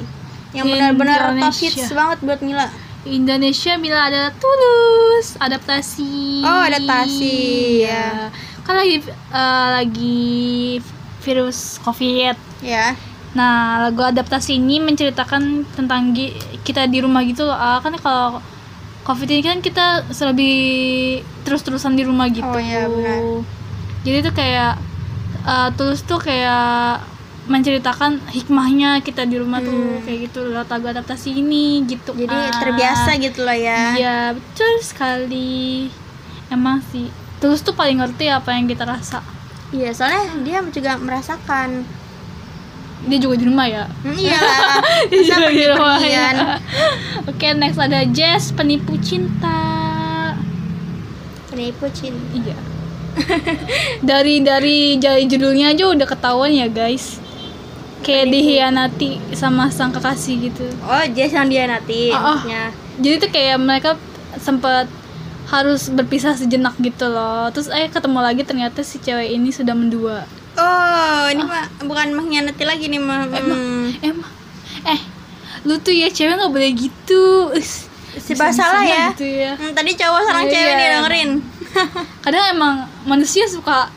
Yang 0.56 0.66
benar-benar 0.80 1.36
top 1.36 1.56
hits 1.60 1.92
banget 1.92 2.18
buat 2.24 2.40
Mila. 2.40 2.72
Indonesia 3.04 3.76
bila 3.82 4.08
ada 4.08 4.32
tulus 4.40 5.36
adaptasi 5.42 6.46
Oh, 6.46 6.62
adaptasi, 6.64 7.82
ya. 7.82 8.30
kan 8.62 8.78
lagi 8.78 9.02
eh, 9.10 9.68
lagi 9.74 10.78
virus 11.26 11.82
covid 11.82 12.38
Ya. 12.62 12.94
nah 13.32 13.56
lagu 13.82 14.01
adaptasi 14.01 14.56
ini 14.56 14.77
menceritakan 14.77 15.63
tentang 15.72 16.12
gi- 16.12 16.36
kita 16.62 16.84
di 16.86 17.00
rumah 17.00 17.24
gitu 17.24 17.44
loh 17.44 17.56
Ah, 17.56 17.80
kan 17.80 17.96
kalau 17.96 18.44
covid 19.01 19.25
ini 19.25 19.41
kan 19.41 19.60
kita 19.60 20.03
lebih 20.06 20.58
terus-terusan 21.41 21.94
di 21.94 22.03
rumah 22.03 22.27
gitu 22.27 22.46
Oh, 22.46 22.60
iya, 22.60 22.86
benar. 22.86 23.41
jadi 24.01 24.18
tuh 24.22 24.34
kayak 24.36 24.74
eh, 25.44 25.70
tulus 25.74 26.03
tuh 26.03 26.20
kayak 26.20 27.01
menceritakan 27.44 28.22
hikmahnya 28.30 29.01
kita 29.01 29.24
di 29.24 29.36
rumah 29.36 29.58
tuh 29.60 29.74
Hmm. 29.74 30.03
kayak 30.03 30.30
gitu 30.30 30.46
lewat 30.46 30.70
lagu 30.70 30.86
adaptasi 30.88 31.34
ini 31.34 31.82
gitu 31.84 32.13
Jadi 32.13 32.30
Ah. 32.30 32.53
terbiasa 32.53 33.18
gitu 33.18 33.41
loh 33.41 33.58
ya. 33.58 33.98
Iya 33.98 34.18
betul 34.34 34.72
sekali 34.82 35.89
Emang 36.48 36.84
sih 36.86 37.10
Tulus 37.39 37.60
tuh 37.60 37.74
paling 37.74 37.98
ngerti 37.98 38.30
apa 38.30 38.53
yang 38.53 38.68
kita 38.68 38.84
rasa 38.84 39.25
Iya, 39.72 39.89
soalnya 39.89 40.36
dia 40.44 40.60
juga 40.68 41.00
merasakan. 41.00 41.88
Dia 43.01 43.17
juga 43.17 43.36
di 43.36 43.46
rumah 43.46 43.65
ya 43.65 43.84
Hmm, 44.01 44.13
iyalah. 44.13 44.77
Dia 45.10 45.22
juga 45.24 45.48
di 45.50 45.63
rumah 45.65 46.00
ya. 46.00 46.27
Oke 47.25 47.48
next 47.53 47.77
ada 47.77 48.05
Jess 48.05 48.53
Penipu 48.53 48.98
Cinta 49.01 49.72
penipu 51.51 51.84
cinta 51.91 52.31
Iya. 52.31 52.58
dari 54.08 54.39
dari 54.39 54.96
dari 54.96 55.27
judulnya 55.27 55.75
aja 55.75 55.91
udah 55.91 56.08
ketahuan 56.08 56.55
ya 56.55 56.72
guys. 56.72 57.20
Kayak 58.01 58.34
dihianati 58.34 59.20
sama 59.36 59.67
sang 59.70 59.91
kekasih 59.91 60.50
gitu. 60.50 60.65
oh 60.81 61.03
Jess 61.12 61.36
yang 61.36 61.46
Ah, 61.46 61.51
ah. 61.51 62.39
maksudnya 62.39 62.63
Jadi 62.98 63.15
tuh 63.20 63.29
kayak 63.29 63.58
mereka 63.60 63.89
sempat 64.39 64.88
harus 65.51 65.91
berpisah 65.91 66.34
sejenak 66.34 66.79
gitu 66.79 67.12
loh. 67.12 67.51
Terus 67.51 67.67
eh 67.67 67.91
ketemu 67.91 68.20
lagi 68.24 68.41
ternyata 68.48 68.79
si 68.81 68.98
cewek 68.98 69.27
ini 69.27 69.51
sudah 69.51 69.75
mendua. 69.75 70.24
Oh 70.55 71.24
ini 71.27 71.43
mah 71.43 71.63
bukan 71.81 72.08
mengkhianati 72.12 72.63
lagi 72.63 72.86
nih 72.88 73.00
mah 73.00 73.27
Hmm. 73.27 73.91
Emang 74.01 74.31
eh 74.84 75.00
lu 75.63 75.77
tuh 75.77 75.91
ya 75.91 76.08
cewek 76.08 76.34
nggak 76.34 76.50
boleh 76.50 76.72
gitu. 76.74 77.53
Serba 78.12 78.51
salah 78.51 78.84
ya. 78.84 79.13
Gitu 79.13 79.24
ya. 79.39 79.55
Hmm, 79.55 79.72
tadi 79.72 79.96
cowok 79.96 80.22
sarang 80.22 80.43
Iya, 80.43 80.51
cewek 80.51 80.67
iya, 80.67 80.75
nih 80.75 80.88
dengerin 80.91 81.29
Kadang 82.25 82.46
emang 82.51 82.75
manusia 83.05 83.48
suka 83.48 83.88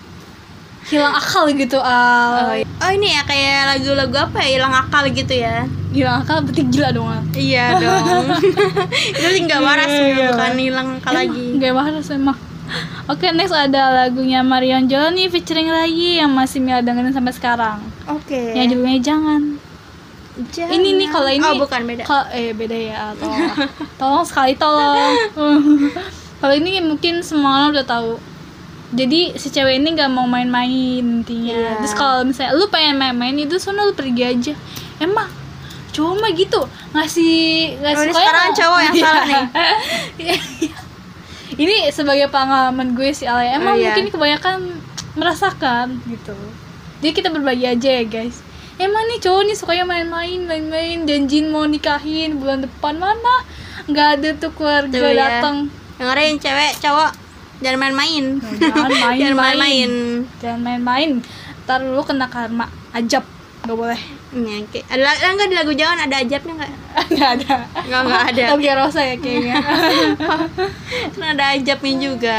hilang 0.84 1.10
akal 1.10 1.48
gitu 1.48 1.80
al. 1.80 2.32
oh, 2.44 2.54
iya. 2.54 2.68
oh 2.68 2.90
ini 2.92 3.08
ya 3.10 3.24
kayak 3.24 3.72
lagu-lagu 3.72 4.28
apa 4.28 4.36
ya 4.44 4.48
hilang 4.54 4.70
akal 4.70 5.02
gitu 5.08 5.32
ya 5.32 5.64
Hilang 5.90 6.20
akal 6.20 6.44
berarti 6.44 6.62
gila 6.68 6.92
dong 6.92 7.08
al. 7.08 7.24
iya 7.32 7.72
dong 7.80 8.04
itu 9.16 9.26
sih 9.32 9.42
nggak 9.48 9.62
waras 9.64 9.88
Iya, 9.88 10.04
iya. 10.12 10.28
bukan 10.30 10.52
hilang 10.60 10.88
akal 11.00 11.12
lagi 11.16 11.56
Gak 11.56 11.72
waras 11.72 12.06
emang. 12.12 12.36
Oke 13.12 13.28
next 13.36 13.52
ada 13.52 14.04
lagunya 14.04 14.40
Marion 14.40 14.88
Jola 14.88 15.12
nih 15.12 15.28
featuring 15.28 15.68
Rai 15.68 16.20
yang 16.20 16.32
masih 16.32 16.60
Mila 16.60 16.80
dengerin 16.80 17.12
sampai 17.12 17.34
sekarang. 17.36 17.78
oke 18.08 18.40
Yang 18.56 18.76
judulnya 18.76 19.00
jangan. 19.00 19.42
Jangan. 20.50 20.72
Ini 20.74 20.88
nih 20.98 21.08
kalau 21.14 21.30
ini 21.30 21.46
oh 21.46 21.54
bukan 21.62 21.80
beda 21.86 22.02
Kalau 22.02 22.26
eh 22.34 22.50
beda 22.50 22.74
ya, 22.74 22.98
tolong. 23.20 23.46
tolong 24.00 24.24
sekali 24.26 24.52
tolong. 24.58 25.14
kalau 26.42 26.54
ini 26.58 26.82
mungkin 26.82 27.22
semua 27.22 27.62
orang 27.62 27.70
udah 27.78 27.86
tahu. 27.86 28.12
Jadi 28.94 29.34
si 29.38 29.50
cewek 29.50 29.82
ini 29.82 29.94
gak 29.94 30.10
mau 30.10 30.26
main-main 30.26 30.70
intinya. 31.02 31.54
Iya. 31.54 31.70
Terus 31.82 31.94
kalau 31.98 32.22
misalnya 32.26 32.54
lu 32.54 32.66
pengen 32.70 32.98
main-main 32.98 33.34
itu 33.38 33.58
sono 33.58 33.86
lu 33.86 33.94
pergi 33.94 34.22
aja. 34.22 34.54
Emang 34.98 35.30
cowok 35.94 36.14
mah 36.18 36.30
gitu 36.34 36.60
ngasih 36.90 37.34
ngasih 37.78 38.10
Oh, 38.10 38.14
sekarang 38.18 38.50
cowok 38.50 38.80
yang 38.82 38.94
salah 38.98 39.24
nih. 39.30 39.44
Ini 41.54 41.90
sebagai 41.90 42.26
pengalaman 42.28 42.92
gue 42.92 43.10
sih 43.10 43.24
Alay. 43.24 43.52
Emang 43.52 43.74
Oh, 43.74 43.78
iya. 43.78 43.92
mungkin 43.92 44.10
kebanyakan 44.10 44.56
merasakan 45.14 46.02
gitu. 46.04 46.34
Jadi 46.98 47.12
kita 47.12 47.28
berbagi 47.28 47.64
aja 47.64 47.90
ya 47.92 48.04
guys. 48.04 48.42
Emang 48.74 49.06
nih 49.06 49.18
cowok 49.18 49.42
nih 49.44 49.54
sukanya 49.54 49.84
main-main, 49.84 50.40
main-main, 50.42 51.06
janjiin 51.06 51.46
mau 51.46 51.62
nikahin 51.62 52.36
bulan 52.36 52.58
depan 52.60 52.98
mana? 52.98 53.46
Nggak 53.86 54.08
ada 54.18 54.28
tuh 54.34 54.50
keluarga 54.50 54.90
Tuh 54.92 55.08
ya. 55.08 55.14
datang. 55.14 55.56
dengerin 55.94 56.36
cewek 56.36 56.74
cowok 56.82 57.10
jangan 57.62 57.78
main-main 57.80 58.24
Jangan 58.58 58.90
main-main. 58.90 59.18
jangan 59.22 59.36
main-main 59.38 59.90
Jangan 60.42 60.60
main-main. 60.60 61.10
Ntar 61.62 61.80
lu 61.80 62.02
kena 62.02 62.26
karma 62.26 62.66
ajab. 62.90 63.22
Gak 63.64 63.72
boleh. 63.74 63.96
Ya, 64.30 64.56
kayak- 64.68 64.88
ada 64.88 65.08
ada 65.08 65.26
nggak 65.30 65.48
di 65.48 65.56
lagu 65.56 65.72
jangan 65.72 65.98
ada 66.00 66.16
ajabnya 66.18 66.52
nggak 66.54 66.70
Nggak 67.12 67.30
ada. 67.34 67.54
nggak 67.80 68.00
nggak 68.02 68.24
ada 68.28 68.44
Oke 68.52 68.70
Rosa 68.70 69.00
ya 69.02 69.16
kayaknya. 69.16 69.56
kan 71.14 71.24
ada 71.30 71.44
ajabnya 71.54 71.92
juga 71.98 72.38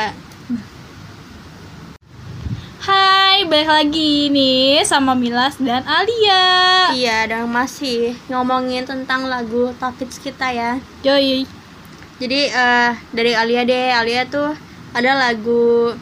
Hai, 2.80 3.42
balik 3.44 3.66
lagi 3.66 4.30
nih 4.30 4.86
sama 4.86 5.12
Milas 5.14 5.58
dan 5.58 5.82
Alia. 5.84 6.46
iya 6.94 7.26
dan 7.26 7.50
masih 7.50 8.14
ngomongin 8.28 8.86
tentang 8.86 9.26
lagu 9.26 9.74
top 9.76 9.98
hits 9.98 10.22
kita 10.22 10.54
ya 10.54 10.78
Joy. 11.02 11.50
jadi 12.16 12.40
eh, 12.48 12.92
dari 13.10 13.34
Alia 13.34 13.66
deh 13.66 13.90
Alia 13.92 14.22
tuh 14.26 14.54
ada 14.94 15.12
lagu 15.20 15.98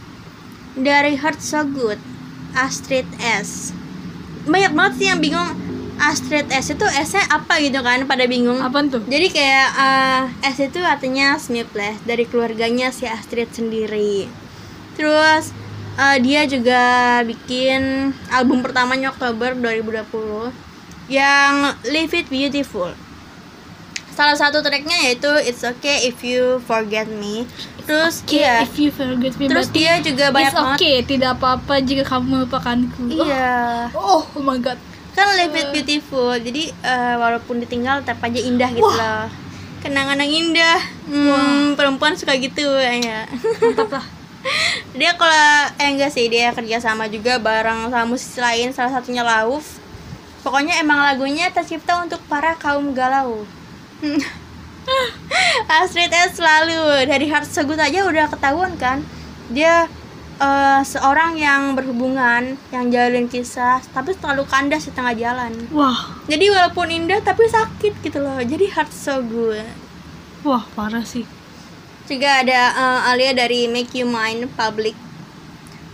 dari 0.75 1.15
Heart 1.15 1.39
So 1.39 1.63
Good 1.63 2.03
Astrid 2.53 3.07
S 3.17 3.71
banyak 4.43 4.71
banget 4.75 4.93
sih 4.99 5.07
yang 5.07 5.19
bingung 5.23 5.49
Astrid 6.01 6.49
S 6.49 6.73
itu 6.73 6.83
S 6.83 7.15
nya 7.15 7.23
apa 7.29 7.61
gitu 7.61 7.79
kan 7.85 8.03
pada 8.09 8.25
bingung 8.25 8.59
Apaan 8.59 8.89
tuh? 8.89 9.05
Jadi 9.05 9.29
kayak 9.29 9.67
eh, 9.77 10.23
S 10.49 10.57
itu 10.59 10.81
artinya 10.81 11.37
Smithles 11.37 12.01
dari 12.03 12.25
keluarganya 12.25 12.89
si 12.89 13.05
Astrid 13.05 13.53
sendiri. 13.53 14.25
Terus 14.97 15.53
eh, 15.95 16.17
dia 16.19 16.43
juga 16.49 16.81
bikin 17.23 18.11
album 18.33 18.65
pertamanya 18.65 19.13
Oktober 19.13 19.53
2020 19.55 20.51
yang 21.11 21.77
Live 21.87 22.15
It 22.15 22.27
Beautiful. 22.31 22.95
Salah 24.13 24.37
satu 24.37 24.61
tracknya 24.61 25.09
yaitu 25.09 25.29
It's 25.41 25.65
Okay 25.65 26.05
If 26.07 26.21
You 26.21 26.61
Forget 26.61 27.09
Me. 27.09 27.49
Terus 27.83 28.23
iya. 28.31 28.63
If 28.63 28.79
you 28.79 28.95
forget 28.95 29.35
me, 29.35 29.51
Terus 29.51 29.67
dia 29.73 29.99
juga 29.99 30.31
banyak 30.31 30.53
it's 30.53 30.55
banget. 30.55 30.77
okay, 30.79 30.95
tidak 31.03 31.35
apa-apa 31.35 31.83
jika 31.83 32.07
kamu 32.07 32.25
melupakanku. 32.45 33.11
Iya. 33.11 33.91
Oh, 33.91 34.23
oh 34.23 34.43
my 34.43 34.55
god. 34.61 34.79
kan 35.13 35.29
Live 35.37 35.53
It 35.53 35.69
Beautiful 35.69 36.33
jadi 36.41 36.73
eh, 36.73 37.15
walaupun 37.21 37.61
ditinggal 37.61 38.01
tetap 38.01 38.17
aja 38.25 38.39
indah 38.41 38.69
gitu 38.73 38.81
loh 38.81 39.29
kenangan 39.85 40.17
yang 40.25 40.31
indah 40.31 40.79
hmm, 41.05 41.77
perempuan 41.77 42.17
suka 42.17 42.33
gitu 42.39 42.65
ya 42.81 43.29
Mantap 43.61 43.99
lah. 43.99 44.05
dia 44.97 45.13
kalau 45.13 45.69
eh 45.77 45.87
enggak 45.93 46.09
sih 46.09 46.27
dia 46.33 46.49
kerja 46.49 46.81
sama 46.81 47.05
juga 47.13 47.37
bareng 47.37 47.93
sama 47.93 48.09
musisi 48.09 48.41
lain 48.41 48.73
salah 48.73 48.99
satunya 48.99 49.21
Lauf 49.21 49.77
pokoknya 50.41 50.81
emang 50.81 50.97
lagunya 51.03 51.51
tercipta 51.53 52.01
untuk 52.01 52.19
para 52.25 52.57
kaum 52.57 52.95
galau 52.97 53.45
Astrid 55.79 56.11
S 56.11 56.37
selalu 56.37 57.07
dari 57.07 57.31
Heart 57.31 57.47
Good 57.63 57.79
aja 57.79 58.03
udah 58.03 58.27
ketahuan 58.27 58.75
kan? 58.75 58.99
Dia 59.49 59.87
eh, 60.37 60.81
seorang 60.83 61.39
yang 61.39 61.73
berhubungan 61.73 62.59
yang 62.69 62.85
jalin 62.91 63.31
kisah 63.31 63.79
tapi 63.95 64.11
selalu 64.15 64.43
kandas 64.45 64.85
di 64.87 64.91
tengah 64.91 65.15
jalan. 65.15 65.55
Wah, 65.71 66.19
jadi 66.27 66.51
walaupun 66.51 66.91
indah 66.91 67.23
tapi 67.23 67.47
sakit 67.47 68.03
gitu 68.03 68.19
loh. 68.19 68.43
Jadi 68.43 68.67
heart 68.67 68.91
so 68.91 69.23
good 69.23 69.63
wah 70.43 70.67
parah 70.75 71.07
sih. 71.07 71.23
juga 72.03 72.43
ada 72.43 72.61
eh, 72.75 73.09
Alia 73.15 73.31
dari 73.31 73.65
Make 73.71 73.95
You 73.95 74.05
Mine 74.05 74.51
Public. 74.51 74.93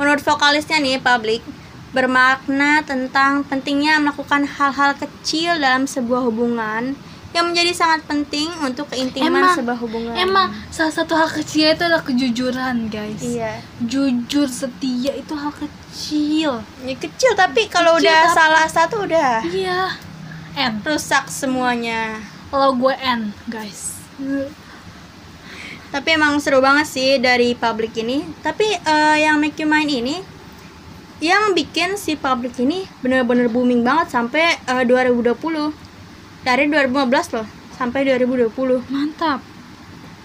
Menurut 0.01 0.25
vokalisnya 0.25 0.81
nih 0.81 0.97
Public 0.97 1.45
bermakna 1.93 2.81
tentang 2.85 3.45
pentingnya 3.45 4.01
melakukan 4.01 4.45
hal-hal 4.45 4.97
kecil 4.97 5.57
dalam 5.57 5.85
sebuah 5.85 6.25
hubungan 6.29 6.97
yang 7.29 7.45
menjadi 7.45 7.69
sangat 7.71 8.01
penting 8.03 8.49
untuk 8.59 8.89
keintiman 8.89 9.29
Emang- 9.45 9.53
sebuah 9.53 9.77
hubungan 9.77 10.13
Emang 10.13 10.49
salah 10.69 10.89
satu 10.91 11.13
hal 11.13 11.29
kecil 11.29 11.69
itu 11.69 11.83
adalah 11.83 12.01
kejujuran, 12.01 12.89
guys. 12.89 13.21
iya 13.21 13.61
Jujur 13.79 14.47
setia 14.47 15.13
itu 15.13 15.33
hal 15.33 15.53
kecil. 15.53 16.65
ya 16.79 16.95
kecil 16.95 17.31
tapi 17.33 17.65
kalau 17.65 17.95
Kecil, 17.95 18.07
udah 18.07 18.19
tapi- 18.23 18.35
salah 18.35 18.65
satu 18.67 18.95
udah 19.03 19.33
Iya. 19.43 19.93
N. 20.51 20.81
rusak 20.81 21.29
semuanya 21.29 22.17
Kalau 22.49 22.73
gue 22.73 22.95
N, 22.95 23.29
guys. 23.45 24.01
Tapi 25.87 26.09
emang 26.11 26.37
seru 26.37 26.59
banget 26.59 26.85
sih 26.87 27.17
dari 27.17 27.53
public 27.53 27.93
ini. 27.95 28.25
Tapi 28.39 28.65
eh, 28.65 29.17
yang 29.19 29.37
Make 29.37 29.57
You 29.57 29.67
Mine 29.67 29.89
ini 29.91 30.15
yang 31.19 31.51
bikin 31.51 31.93
si 31.93 32.15
public 32.15 32.57
ini 32.57 32.87
bener-bener 32.99 33.45
booming 33.47 33.81
banget 33.81 34.09
sampai 34.11 34.57
eh, 34.59 34.83
2020. 34.83 35.88
Dari 36.43 36.71
2015 36.71 37.35
loh 37.35 37.47
sampai 37.75 38.07
2020. 38.07 38.83
Mantap. 38.91 39.39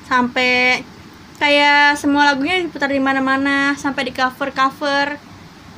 Sampai 0.06 0.82
kayak 1.38 1.98
semua 1.98 2.30
lagunya 2.30 2.58
diputar 2.62 2.90
di 2.90 3.02
mana-mana, 3.02 3.74
sampai 3.74 4.10
di 4.10 4.12
cover-cover. 4.14 5.18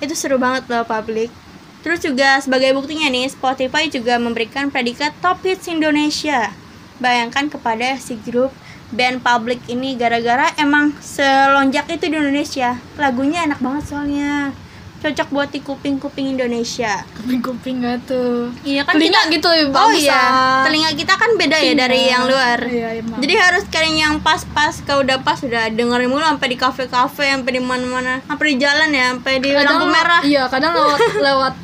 Itu 0.01 0.12
seru 0.12 0.37
banget 0.37 0.68
loh 0.68 0.85
public. 0.85 1.33
Terus 1.81 2.03
juga 2.03 2.42
sebagai 2.42 2.75
buktinya 2.75 3.07
nih, 3.07 3.31
Spotify 3.31 3.87
juga 3.87 4.18
memberikan 4.18 4.75
predikat 4.75 5.14
Top 5.22 5.38
Hits 5.46 5.70
Indonesia. 5.70 6.51
Bayangkan 6.99 7.46
kepada 7.46 7.94
si 8.01 8.18
grup 8.27 8.51
band 8.90 9.22
public 9.22 9.62
ini 9.70 9.94
gara-gara 9.94 10.51
emang 10.59 10.94
selonjak 10.99 11.87
itu 11.90 12.11
di 12.11 12.16
Indonesia. 12.18 12.81
Lagunya 12.99 13.46
enak 13.46 13.62
banget 13.62 13.85
soalnya. 13.87 14.51
Cocok 14.97 15.29
buat 15.29 15.49
di 15.49 15.61
kuping-kuping 15.61 16.33
Indonesia. 16.33 17.05
Kuping-kuping 17.15 17.85
gak 17.85 18.09
tuh. 18.09 18.49
Iya 18.65 18.83
kan 18.83 18.97
Telinga 18.97 19.23
kita 19.23 19.33
gitu 19.33 19.49
lebih 19.49 19.77
Oh 19.77 19.93
iya, 19.93 20.23
telinga 20.65 20.91
kita 20.93 21.15
kan 21.15 21.31
beda 21.37 21.57
ya 21.57 21.73
dari 21.73 22.01
Iya. 22.01 22.11
yang 22.11 22.25
luar. 22.27 22.59
Iya, 22.65 22.89
emang. 22.99 23.19
Jadi 23.21 23.35
harus 23.37 23.63
cari 23.69 23.91
yang 23.95 24.19
pas-pas. 24.19 24.81
Kalau 24.83 25.05
udah 25.05 25.21
pas 25.21 25.39
udah 25.39 25.69
dengerin 25.69 26.09
mulu 26.09 26.25
sampai 26.25 26.49
di 26.49 26.57
kafe-kafe, 26.57 27.29
sampai 27.29 27.53
di 27.53 27.63
mana-mana, 27.63 28.25
sampai 28.25 28.45
di 28.51 28.57
jalan 28.57 28.89
ya, 28.91 29.07
sampai 29.15 29.35
di 29.39 29.51
lampu 29.53 29.87
merah. 29.87 30.23
Iya, 30.25 30.43
kadang 30.49 30.73
lewat 30.73 31.01
lewat 31.21 31.55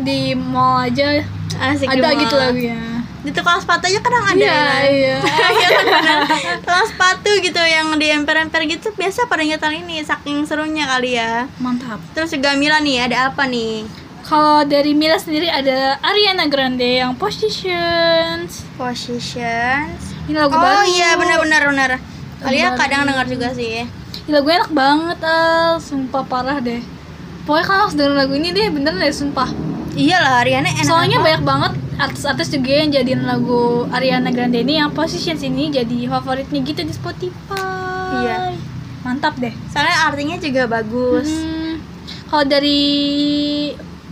di 0.00 0.32
mall 0.32 0.88
aja 0.88 1.20
Asik 1.60 1.90
ada 1.90 2.16
gitu 2.16 2.32
lagunya. 2.32 2.78
Di 3.20 3.30
tukang 3.30 3.60
sepatu 3.60 3.84
aja 3.84 4.00
kadang 4.00 4.24
ada. 4.24 4.38
Iya, 4.40 4.64
iya. 4.88 5.16
Iya 5.56 5.68
kan 5.68 5.84
bener. 5.84 6.18
Tukang 6.64 6.86
sepatu 6.88 7.30
gitu 7.40 7.60
yang 7.60 7.92
di 8.00 8.06
emper-emper 8.08 8.64
gitu 8.64 8.88
biasa 8.96 9.28
pada 9.28 9.44
nyetel 9.44 9.72
ini 9.76 10.00
saking 10.00 10.44
serunya 10.44 10.88
kali 10.88 11.20
ya. 11.20 11.44
Mantap. 11.60 12.00
Terus 12.16 12.32
juga 12.32 12.56
Mila 12.56 12.80
nih, 12.80 13.06
ada 13.06 13.28
apa 13.28 13.44
nih? 13.44 13.84
Kalau 14.24 14.62
dari 14.62 14.94
Mila 14.94 15.18
sendiri 15.18 15.50
ada 15.50 15.98
Ariana 16.00 16.46
Grande 16.46 17.02
yang 17.02 17.12
Positions. 17.14 18.64
Positions. 18.74 20.16
Ini 20.28 20.36
lagu 20.38 20.54
Oh 20.54 20.62
baru. 20.62 20.86
iya 20.86 21.18
benar-benar 21.18 21.62
benar. 21.66 21.90
Kalian 22.40 22.72
kadang 22.78 23.04
dengar 23.04 23.26
juga 23.26 23.52
sih. 23.52 23.84
Ih, 23.84 24.32
lagunya 24.32 24.62
enak 24.62 24.72
banget 24.72 25.18
al 25.26 25.82
sumpah 25.82 26.22
parah 26.22 26.62
deh 26.62 26.78
pokoknya 27.42 27.66
kan 27.66 27.76
harus 27.82 27.94
denger 27.98 28.14
lagu 28.14 28.34
ini 28.38 28.54
deh 28.54 28.70
beneran 28.70 29.02
deh 29.02 29.10
sumpah 29.10 29.48
iyalah 29.98 30.44
Ariana 30.44 30.70
enak 30.70 30.86
soalnya 30.86 31.18
apa? 31.18 31.26
banyak 31.26 31.42
banget 31.42 31.72
artis-artis 32.00 32.48
juga 32.48 32.72
yang 32.74 32.90
jadiin 32.90 33.22
lagu 33.22 33.60
Ariana 33.88 34.28
Grande 34.28 34.58
ini 34.58 34.76
yang 34.76 34.90
position 34.90 35.36
ini 35.36 35.68
jadi 35.70 36.08
favoritnya 36.08 36.60
gitu 36.62 36.80
di 36.80 36.90
Spotify 36.90 37.60
Iya. 38.18 38.36
mantap 39.00 39.36
deh 39.36 39.52
soalnya 39.68 39.96
artinya 40.06 40.36
juga 40.36 40.64
bagus 40.66 41.28
Hmm, 41.28 41.78
kalau 42.26 42.44
dari 42.44 42.82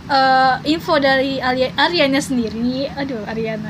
eh, 0.05 0.55
info 0.65 0.97
dari 0.97 1.37
Alia- 1.39 1.69
Ariana 1.75 2.17
sendiri, 2.19 2.89
aduh 2.91 3.21
Ariana. 3.23 3.69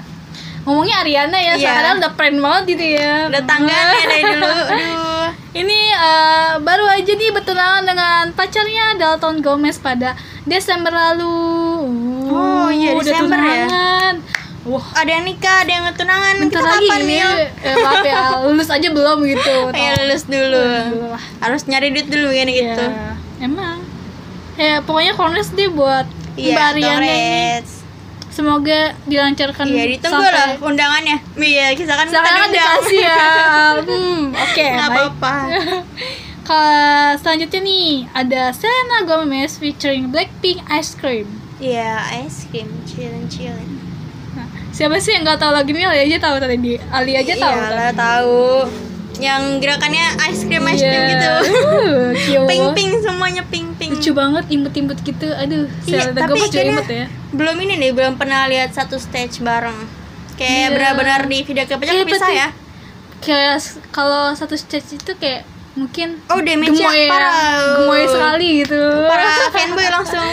Ngomongnya 0.61 0.95
Ariana 0.99 1.35
ya, 1.35 1.53
Iya. 1.53 1.61
sekarang 1.61 1.93
udah 1.97 2.11
keren 2.13 2.37
banget 2.37 2.63
gitu 2.69 2.85
ya. 2.95 3.27
udah 3.27 3.43
tangganya 3.43 4.05
dari 4.05 4.23
dulu 4.25 4.47
aduh 4.71 5.27
Ini 5.51 5.79
eh, 5.91 6.51
baru 6.59 6.85
aja 6.87 7.11
nih 7.11 7.31
bertunangan 7.31 7.83
dengan 7.83 8.23
pacarnya 8.31 8.95
Dalton 8.95 9.41
Gomez 9.41 9.75
pada 9.77 10.13
Desember 10.43 10.93
lalu. 10.93 11.33
Oh, 12.39 12.69
iya, 12.69 12.89
udah 12.91 13.03
Desember 13.05 13.39
ya? 13.39 13.65
Wah, 14.61 14.85
ada 14.93 15.09
yang 15.09 15.25
nikah 15.25 15.55
ada 15.59 15.71
yang 15.71 15.85
tunangan 15.91 16.35
bentar 16.37 16.51
kita 16.55 16.69
lagi 16.69 16.85
kapan 16.85 16.99
ini. 16.99 17.09
Mil? 17.09 17.31
Eh, 17.59 17.75
maaf 17.75 18.03
ya, 18.03 18.21
lulus 18.45 18.69
aja 18.69 18.87
belum 18.87 19.17
gitu. 19.25 19.55
Ayo 19.71 19.91
lulus 19.99 20.23
dulu 20.25 20.61
Dulu 20.61 21.07
lah. 21.09 21.23
harus 21.39 21.61
nyari 21.65 21.89
duit 21.89 22.05
dulu 22.05 22.27
gitu 22.29 22.85
Ya, 22.85 23.15
emang. 23.39 23.81
Ya, 24.55 24.79
pokoknya 24.79 25.13
kongres 25.13 25.49
deh 25.51 25.69
buat 25.69 26.03
Mbak 26.33 26.37
iya 26.37 26.67
ini. 26.69 26.83
congrats. 26.83 27.71
Semoga 28.29 28.79
dilancarkan 29.03 29.65
iya 29.65 29.83
ditunggu 29.89 30.15
sampai- 30.21 30.31
lah 30.33 30.49
undangannya 30.61 31.17
iya 31.35 31.71
kita 31.71 31.91
kan 31.93 32.07
Sekarang 32.07 32.39
kan 32.41 32.51
dikasih 32.53 32.99
ya. 33.01 33.19
Hmm, 33.89 34.21
oke, 34.33 34.65
nggak 34.65 34.87
baik. 34.87 34.99
apa-apa 35.09 35.33
Kalau 36.41 36.83
selanjutnya 37.15 37.59
nih 37.61 37.87
ada 38.11 38.51
Selena 38.51 39.03
Gomez 39.03 39.55
featuring 39.55 40.09
Blackpink 40.09 40.59
Ice 40.69 40.93
Cream. 40.93 41.38
Iya 41.59 41.91
ice 42.17 42.47
cream 42.47 42.67
chillin 42.83 43.27
chillin 43.27 43.69
Nah, 44.29 44.45
siapa 44.69 44.95
sih 44.95 45.11
yang 45.11 45.23
nggak 45.23 45.37
tahu 45.37 45.49
lagu 45.49 45.67
ini? 45.67 45.81
Ali 45.83 46.05
aja 46.05 46.21
tahu 46.21 46.37
tadi. 46.37 46.55
di- 46.55 46.81
Ali 46.87 47.13
aja 47.13 47.33
tahu. 47.35 47.49
iya 47.51 47.67
lah 47.67 47.91
tahu 47.91 48.45
yang 49.19 49.41
gerakannya 49.57 50.05
ice 50.23 50.45
cream 50.45 50.63
ice 50.65 50.79
cream 50.79 51.01
Iya. 51.01 51.09
gitu 51.09 51.31
Uh, 51.49 52.09
cute. 52.15 52.47
pink 52.47 52.65
pink 52.73 52.91
semuanya 52.99 53.43
pink 53.43 53.67
pink 53.75 53.91
Lucu 53.91 54.11
banget 54.13 54.45
imut-imut 54.47 54.99
gitu. 55.01 55.27
Aduh, 55.29 55.65
Iya, 55.83 56.13
tapi 56.13 56.29
Gomez 56.29 56.49
juga 56.49 56.61
imut 56.63 56.87
ya. 56.87 57.05
belum 57.31 57.55
ini 57.59 57.73
nih 57.75 57.91
belum 57.91 58.13
pernah 58.15 58.45
lihat 58.45 58.71
satu 58.71 58.95
stage 58.95 59.41
bareng 59.41 59.75
kayak 60.35 60.53
Iya. 60.53 60.67
benar-benar 60.71 61.21
di 61.25 61.37
video 61.41 61.63
klipnya 61.65 61.91
Iya, 61.91 62.03
bisa 62.05 62.27
ya 62.29 62.47
Kayak 63.19 63.57
kalau 63.89 64.31
satu 64.31 64.55
stage 64.55 64.93
itu 64.93 65.11
kayak 65.15 65.43
mungkin 65.79 66.19
oh 66.27 66.39
damage 66.39 66.75
gemoy 66.75 66.99
ya, 66.99 67.07
parah 67.07 67.33
gemoy 67.77 68.03
sekali 68.03 68.47
gitu. 68.61 68.83
para 69.07 69.23
fanboy 69.49 69.87
langsung 69.87 70.19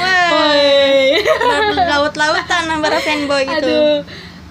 laut-lautan 1.89 2.63
para 2.77 2.99
fanboy 2.99 3.43
gitu 3.45 3.63
Aduh. 3.63 3.99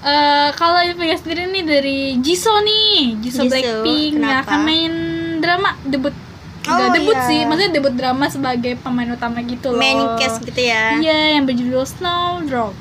Eh, 0.05 0.49
kalau 0.53 0.77
Infinity 0.79 1.17
sendiri 1.17 1.43
nih 1.49 1.63
dari 1.65 1.97
Jisoo 2.21 2.61
nih, 2.61 3.17
Jisoo 3.19 3.41
Jisoo, 3.41 3.49
Blackpink 3.49 4.13
yang 4.15 4.37
kenapa? 4.37 4.45
akan 4.45 4.59
main 4.61 4.93
drama 5.41 5.69
debut. 5.81 6.13
Enggak 6.61 6.77
Oh, 6.83 6.93
debut 6.93 7.13
iya. 7.15 7.25
sih, 7.25 7.39
maksudnya 7.41 7.71
debut 7.73 7.89
drama 7.91 8.25
sebagai 8.27 8.77
pemain 8.77 9.09
utama 9.09 9.41
gitu 9.41 9.69
loh. 9.69 9.77
main 9.77 9.97
cast 10.15 10.41
gitu 10.41 10.61
ya 10.61 10.93
Iya, 10.95 11.17
yang 11.35 11.45
berjudul 11.45 11.81
Snowdrop. 11.83 12.77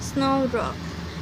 Snowdrop 0.00 0.74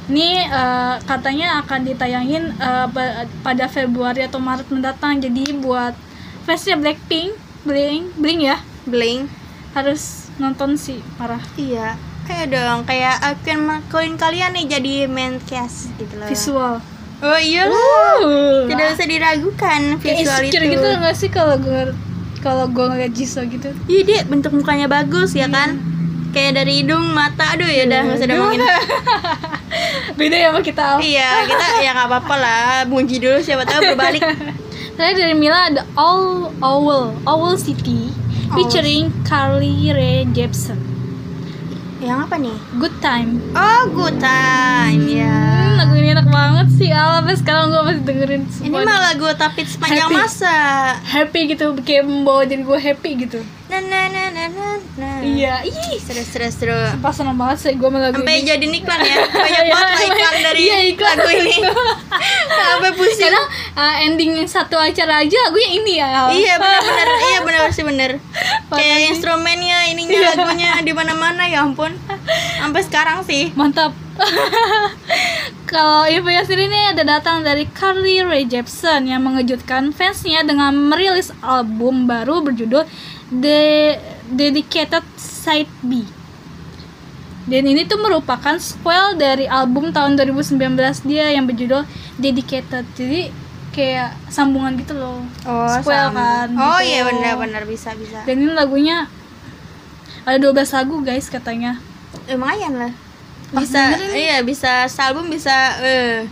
Ini 0.05 0.29
eh, 0.43 0.95
katanya 1.03 1.47
akan 1.59 1.79
ditayangin 1.83 2.53
pa- 2.87 3.25
pada 3.41 3.65
Februari 3.67 4.21
atau 4.21 4.37
Maret 4.37 4.65
mendatang. 4.67 5.17
Jadi 5.17 5.53
buat 5.55 5.97
fansnya 6.49 6.81
Blackpink, 6.81 7.37
Blink, 7.61 8.17
Blink 8.17 8.41
ya, 8.41 8.57
bling 8.89 9.29
harus 9.77 10.33
nonton 10.41 10.73
sih, 10.81 10.97
parah. 11.13 11.37
iya 11.61 11.93
kayak 12.25 12.49
dong 12.49 12.89
kayak 12.89 13.21
akan 13.21 13.57
makuin 13.69 14.17
kalian 14.17 14.57
nih 14.57 14.65
jadi 14.65 14.93
main 15.05 15.37
cast 15.45 15.93
gitu 16.01 16.13
loh. 16.17 16.25
Visual. 16.25 16.73
oh 17.21 17.39
iya 17.41 17.69
lah 17.69 17.77
Uh, 18.25 18.65
tidak 18.65 18.97
usah 18.97 19.07
diragukan 19.09 19.81
kayak 20.01 20.25
visual 20.25 20.41
insecure 20.41 20.65
itu. 20.65 20.73
gitu 20.73 20.87
nggak 20.89 21.15
sih 21.17 21.29
kalau 21.29 21.55
gue 21.61 21.93
kalau 22.41 22.65
gue 22.65 22.85
ngeliat 22.85 23.13
Jisoo 23.13 23.45
gitu? 23.45 23.69
Iya 23.85 24.01
dia 24.05 24.19
bentuk 24.25 24.49
mukanya 24.53 24.89
bagus 24.89 25.37
ya 25.37 25.45
kan? 25.49 25.77
Kayak 26.33 26.65
dari 26.65 26.81
hidung 26.81 27.13
mata 27.13 27.53
aduh 27.53 27.69
ya 27.69 27.85
udah 27.85 27.99
nggak 28.09 28.17
usah 28.17 28.27
ngomongin 28.29 28.61
beda 30.19 30.35
ya 30.37 30.47
sama 30.49 30.61
kita. 30.65 30.85
Iya 30.97 31.29
kita 31.45 31.65
ya 31.85 31.89
nggak 31.93 32.07
apa-apa 32.09 32.35
lah. 32.41 32.61
Muji 32.89 33.21
dulu 33.21 33.37
siapa 33.41 33.69
tahu 33.69 33.93
berbalik 33.93 34.25
Terakhir 34.99 35.31
dari 35.31 35.31
Mila 35.31 35.71
ada 35.71 35.87
All 35.95 36.51
Owl 36.59 37.15
Owl 37.23 37.55
City 37.55 38.11
featuring 38.51 39.15
Carly 39.23 39.95
Rae 39.95 40.27
Jepsen. 40.35 40.75
Yang 42.03 42.27
apa 42.27 42.35
nih? 42.35 42.57
Good 42.83 42.99
Time. 42.99 43.39
Oh 43.55 43.87
good 43.95 44.19
time 44.19 45.07
ya. 45.07 45.31
Hmm, 45.31 45.79
lagu 45.79 45.95
ini 45.95 46.11
enak 46.11 46.27
banget 46.27 46.67
sih. 46.75 46.91
Al 46.91 47.23
sampai 47.23 47.35
sekarang 47.39 47.71
gue 47.71 47.81
masih 47.87 48.03
dengerin 48.03 48.43
ini 48.43 48.51
semua 48.51 48.83
mah 48.83 48.99
lagu 49.07 49.23
tapi 49.39 49.63
sepanjang 49.63 50.11
Happy. 50.11 50.19
masa. 50.19 50.55
Happy 50.99 51.41
gitu 51.47 51.79
kayak 51.79 52.03
membawa 52.03 52.43
diri 52.43 52.67
gue 52.67 52.79
happy 52.83 53.11
gitu 53.23 53.39
na 53.69 53.77
na 53.79 54.01
na 54.09 54.23
na 54.33 54.43
na 54.49 54.67
na. 54.97 55.09
Iya. 55.21 55.61
Ih. 55.61 56.01
Seru 56.01 56.25
seru 56.25 56.49
seru. 56.49 56.77
Pas 56.99 57.13
seneng 57.13 57.37
banget 57.37 57.57
sih 57.61 57.73
gue 57.77 57.85
lagu 57.85 58.17
sampai 58.17 58.41
jadi 58.41 58.65
iklan 58.65 58.99
ya. 58.99 59.17
Banyak 59.29 59.63
Iya, 59.69 59.73
banget 59.73 59.89
lah 59.93 60.01
iklan 60.09 60.35
dari 60.41 60.61
iya, 60.65 60.77
iklan. 60.89 61.15
lagu 61.15 61.29
ini. 61.31 61.55
Sampai 62.59 62.91
pusing. 62.97 63.29
Kadang 63.29 63.45
uh, 63.77 63.95
ending 64.03 64.31
satu 64.43 64.75
acara 64.75 65.21
aja 65.21 65.37
lagunya 65.47 65.69
ini 65.77 65.93
ya. 66.01 66.07
Iya 66.33 66.53
benar-benar. 66.57 67.07
Iya 67.29 67.39
benar 67.45 67.61
sih 67.69 67.85
benar. 67.85 68.11
Kayak 68.73 68.99
instrumennya 69.13 69.77
ininya 69.93 70.17
Iya. 70.17 70.29
lagunya 70.33 70.71
di 70.81 70.91
mana-mana 70.91 71.45
ya 71.45 71.61
ampun. 71.61 71.93
Sampai 72.57 72.81
sekarang 72.81 73.21
sih. 73.21 73.53
Mantap. 73.53 73.93
Kalau 75.63 76.03
info 76.09 76.27
yang 76.27 76.43
sendiri 76.43 76.65
ini 76.65 76.91
ada 76.91 77.05
datang 77.05 77.39
dari 77.39 77.69
Carly 77.69 78.25
Rae 78.25 78.43
Jepsen 78.43 79.05
yang 79.05 79.21
mengejutkan 79.21 79.93
fansnya 79.93 80.41
dengan 80.41 80.73
merilis 80.75 81.29
album 81.39 82.03
baru 82.03 82.41
berjudul 82.41 82.83
The 83.29 83.61
Dedicated 84.29 85.05
Side 85.15 85.69
B. 85.81 86.05
Dan 87.49 87.65
ini 87.65 87.81
tuh 87.85 87.97
merupakan 87.97 88.53
sequel 88.61 89.17
dari 89.17 89.49
album 89.49 89.89
tahun 89.89 90.13
2019 90.13 90.57
dia 91.05 91.33
yang 91.33 91.49
berjudul 91.49 91.81
Dedicated. 92.21 92.85
Jadi 92.93 93.33
kayak 93.69 94.13
sambungan 94.29 94.77
gitu 94.77 94.93
loh. 94.93 95.21
oh 95.45 95.65
Sequel 95.69 96.09
sama. 96.09 96.45
kan, 96.45 96.47
oh 96.57 96.77
gitu. 96.81 96.89
iya 96.89 97.01
benar-benar 97.05 97.63
bisa 97.65 97.93
bisa 97.93 98.21
Dan 98.25 98.41
ini 98.43 98.51
lagunya 98.53 99.05
ada 100.25 100.37
12 100.37 100.53
lagu 100.77 100.95
guys 101.01 101.29
katanya. 101.29 101.77
lumayan 102.25 102.73
lah 102.77 102.91
bisa 103.49 103.97
dengerin. 103.97 104.13
iya 104.13 104.37
bisa 104.45 104.85
album 104.85 105.29
bisa 105.29 105.53
eh 105.81 106.25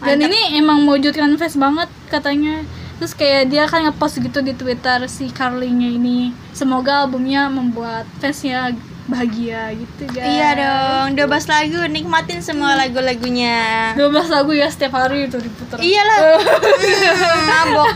Dan 0.00 0.18
ini 0.24 0.56
emang 0.56 0.80
mewujudkan 0.84 1.32
fans 1.36 1.56
banget 1.56 1.88
katanya. 2.08 2.64
Terus 3.02 3.18
kayak 3.18 3.50
dia 3.50 3.66
kan 3.66 3.82
ngepost 3.82 4.22
gitu 4.22 4.46
di 4.46 4.54
Twitter 4.54 5.10
si 5.10 5.26
Carly-nya 5.26 5.90
ini. 5.90 6.30
Semoga 6.54 7.02
albumnya 7.02 7.50
membuat 7.50 8.06
fansnya 8.22 8.70
bahagia 9.10 9.74
gitu 9.74 10.06
guys. 10.14 10.22
iya 10.30 10.54
dong 10.54 11.18
12 11.18 11.26
lagu 11.50 11.80
nikmatin 11.90 12.38
semua 12.38 12.78
lagu-lagunya 12.78 13.90
12 13.98 14.30
lagu 14.30 14.54
ya 14.54 14.70
setiap 14.70 14.94
hari 14.94 15.26
itu 15.26 15.42
diputar. 15.42 15.82
iyalah 15.82 16.18
Hmm, 16.38 17.42
mabok 17.42 17.90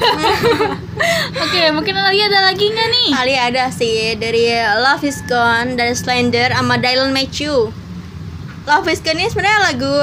Oke, 1.46 1.62
mungkin 1.70 1.94
lagi 1.94 2.26
ada 2.26 2.50
lagi 2.50 2.66
nggak 2.66 2.88
nih? 2.90 3.08
kali 3.14 3.34
ada 3.38 3.64
sih 3.70 4.18
dari 4.18 4.50
Love 4.82 5.06
Is 5.06 5.22
Gone 5.30 5.78
dari 5.78 5.94
Slender 5.94 6.50
sama 6.50 6.74
Dylan 6.74 7.14
Matthew 7.14 7.70
Love 8.66 8.90
Is 8.90 8.98
Gone 8.98 9.22
ini 9.22 9.30
sebenarnya 9.30 9.60
lagu 9.62 9.94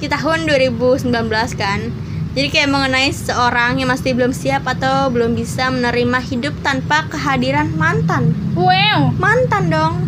di 0.00 0.08
tahun 0.08 0.48
2019 0.48 1.12
kan 1.60 2.07
jadi 2.38 2.54
kayak 2.54 2.70
mengenai 2.70 3.10
seorang 3.10 3.82
yang 3.82 3.90
masih 3.90 4.14
belum 4.14 4.30
siap 4.30 4.62
atau 4.62 5.10
belum 5.10 5.34
bisa 5.34 5.74
menerima 5.74 6.22
hidup 6.22 6.54
tanpa 6.62 7.10
kehadiran 7.10 7.66
mantan. 7.74 8.30
Wow. 8.54 9.10
mantan 9.18 9.74
dong. 9.74 10.06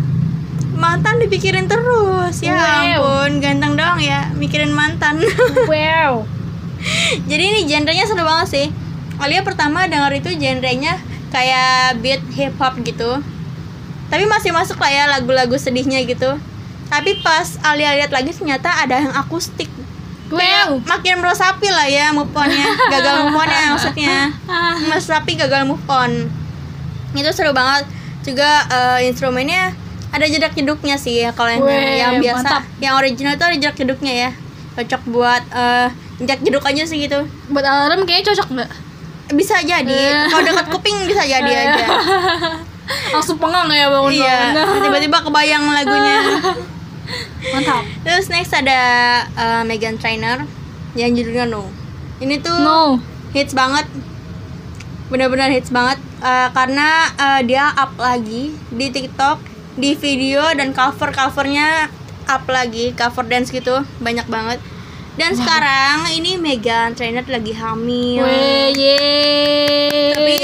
Mantan 0.71 1.19
dipikirin 1.19 1.67
terus. 1.67 2.39
Ya 2.39 2.55
Wow. 2.55 2.63
ampun 2.63 3.43
ganteng 3.43 3.75
dong 3.75 3.99
ya 3.99 4.31
mikirin 4.39 4.71
mantan. 4.71 5.19
Wow. 5.67 6.23
jadi 7.27 7.43
ini 7.51 7.59
genrenya 7.67 8.07
seru 8.07 8.23
banget 8.23 8.47
sih. 8.47 8.67
Alia 9.19 9.43
pertama 9.43 9.91
denger 9.91 10.23
itu 10.23 10.31
genrenya 10.39 11.03
kayak 11.35 11.99
beat 11.99 12.23
hip 12.31 12.55
hop 12.63 12.79
gitu. 12.79 13.19
Tapi 14.07 14.23
masih 14.23 14.55
masuk 14.55 14.79
lah 14.79 14.87
ya 14.87 15.03
lagu-lagu 15.11 15.59
sedihnya 15.59 15.99
gitu. 16.07 16.39
Tapi 16.87 17.19
pas 17.27 17.59
Alia 17.59 17.91
lihat 17.99 18.15
lagi 18.15 18.31
ternyata 18.31 18.71
ada 18.79 19.03
yang 19.03 19.11
akustik 19.19 19.67
Wow. 20.31 20.79
makin 20.87 21.19
meresapi 21.19 21.67
lah 21.67 21.87
ya 21.87 22.15
move 22.15 22.31
onnya 22.31 22.67
gagal 22.93 23.15
move 23.27 23.37
onnya 23.37 23.61
maksudnya. 23.75 24.17
Meresapi 24.89 25.31
gagal 25.35 25.67
move 25.67 25.83
on. 25.91 26.31
Itu 27.11 27.29
seru 27.35 27.51
banget. 27.51 27.87
Juga 28.21 28.65
eh, 28.69 29.09
instrumennya 29.11 29.75
ada 30.11 30.25
jedak 30.27 30.51
jeduknya 30.55 30.99
sih 30.99 31.23
ya 31.23 31.31
kalau 31.31 31.51
yang, 31.51 31.63
yang 31.95 32.13
biasa. 32.19 32.43
mantap. 32.43 32.63
yang 32.83 32.93
original 32.99 33.35
itu 33.35 33.45
ada 33.47 33.57
jedak 33.57 33.75
jeduknya 33.79 34.13
ya. 34.27 34.29
Cocok 34.79 35.01
buat 35.11 35.43
eh 35.51 35.87
jedak 36.23 36.39
jeduk 36.43 36.63
aja 36.63 36.83
sih 36.87 36.97
gitu. 37.03 37.19
Buat 37.51 37.65
alarm 37.67 38.07
kayaknya 38.07 38.31
cocok 38.31 38.49
nggak? 38.55 38.71
bisa 39.31 39.63
jadi. 39.63 40.27
Kalau 40.27 40.43
dekat 40.43 40.67
kuping 40.67 41.07
bisa 41.07 41.23
jadi 41.23 41.51
aja. 41.51 41.87
Langsung 43.15 43.39
pengang 43.39 43.71
ya 43.71 43.87
bangun 43.87 44.11
iya 44.11 44.51
tiba-tiba 44.83 45.23
kebayang 45.23 45.63
lagunya 45.63 46.17
mantap. 47.49 47.83
Terus 48.05 48.29
next 48.29 48.53
ada 48.53 48.81
uh, 49.33 49.63
Megan 49.65 49.97
Trainor 49.97 50.45
yang 50.93 51.17
judulnya 51.17 51.49
No. 51.49 51.71
Ini 52.21 52.37
tuh 52.39 52.53
no. 52.61 53.01
hits 53.33 53.57
banget. 53.57 53.89
Benar-benar 55.09 55.49
hits 55.49 55.73
banget. 55.73 55.97
Uh, 56.21 56.53
karena 56.53 57.09
uh, 57.17 57.41
dia 57.41 57.73
up 57.73 57.97
lagi 57.97 58.53
di 58.69 58.87
TikTok 58.93 59.41
di 59.73 59.97
video 59.97 60.45
dan 60.53 60.75
cover 60.75 61.09
covernya 61.09 61.89
up 62.29 62.45
lagi 62.45 62.93
cover 62.93 63.25
dance 63.25 63.49
gitu 63.49 63.81
banyak 63.97 64.29
banget. 64.29 64.61
Dan 65.19 65.35
sekarang 65.35 66.07
ini 66.15 66.39
Megan 66.39 66.95
Trainor 66.95 67.27
lagi 67.27 67.51
hamil. 67.51 68.23
Yeay. 68.71 70.15
tapi 70.15 70.35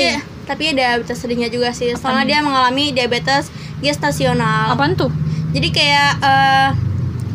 tapi 0.47 0.63
ada 0.75 0.99
berita 0.99 1.15
sedihnya 1.15 1.47
juga 1.47 1.71
sih. 1.71 1.95
Soalnya 1.95 2.25
dia 2.25 2.39
mengalami 2.43 2.91
diabetes 2.91 3.47
gestasional. 3.79 4.75
Apaan 4.75 4.95
tuh? 4.99 5.12
Jadi 5.55 5.71
kayak 5.71 6.12
eh, 6.19 6.69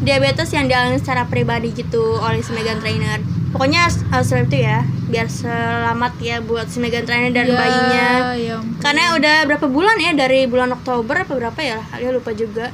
diabetes 0.02 0.50
yang 0.50 0.66
dialami 0.66 0.96
secara 0.96 1.24
pribadi 1.24 1.72
gitu 1.72 2.16
oleh 2.16 2.38
si 2.38 2.50
Megan 2.50 2.76
Trainor. 2.76 3.18
Pokoknya 3.50 3.86
uh, 4.08 4.18
setelah 4.18 4.44
itu 4.44 4.56
ya 4.60 4.78
biar 5.06 5.26
selamat 5.28 6.12
ya 6.18 6.36
buat 6.40 6.66
si 6.66 6.78
Megan 6.78 7.02
Trainor 7.02 7.30
dan 7.30 7.44
Ya, 7.44 7.54
bayinya. 7.54 8.06
ya 8.32 8.52
ampun. 8.56 8.78
karena 8.78 9.12
udah 9.12 9.34
berapa 9.44 9.66
bulan 9.66 9.96
ya 9.96 10.10
dari 10.12 10.44
bulan 10.44 10.72
Oktober 10.72 11.18
apa 11.18 11.32
berapa 11.32 11.60
ya 11.60 11.78
dia 11.94 12.10
lupa 12.10 12.30
juga. 12.32 12.68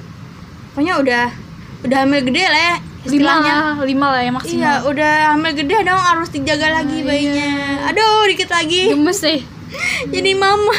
Pokoknya 0.71 0.97
udah 0.97 1.25
udah 1.81 1.97
hamil 2.01 2.21
gede 2.25 2.43
lah 2.43 2.61
ya 2.61 2.75
lima 3.07 3.33
lah 3.39 3.61
lima 3.81 4.07
lah 4.11 4.19
ya 4.19 4.21
iya 4.21 4.31
maksimal 4.33 4.77
udah 4.85 5.13
hamil 5.33 5.53
gede 5.55 5.77
dong 5.83 5.97
harus 5.97 6.29
dijaga 6.29 6.67
lagi 6.73 6.99
bayinya. 7.03 7.51
Aduh 7.87 8.27
dikit 8.27 8.49
lagi. 8.49 8.91
Gemes 8.91 9.19
deh 9.19 9.41
jadi 10.15 10.31
mama. 10.35 10.75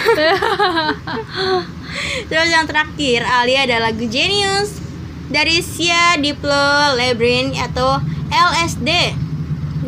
Terus 2.30 2.48
yang 2.48 2.66
terakhir 2.66 3.22
Ali 3.26 3.54
ada 3.54 3.82
lagu 3.82 4.02
Genius 4.06 4.78
dari 5.30 5.62
Sia 5.62 6.18
Diplo 6.18 6.54
Labyrinth 6.98 7.58
atau 7.58 8.02
LSD 8.30 8.90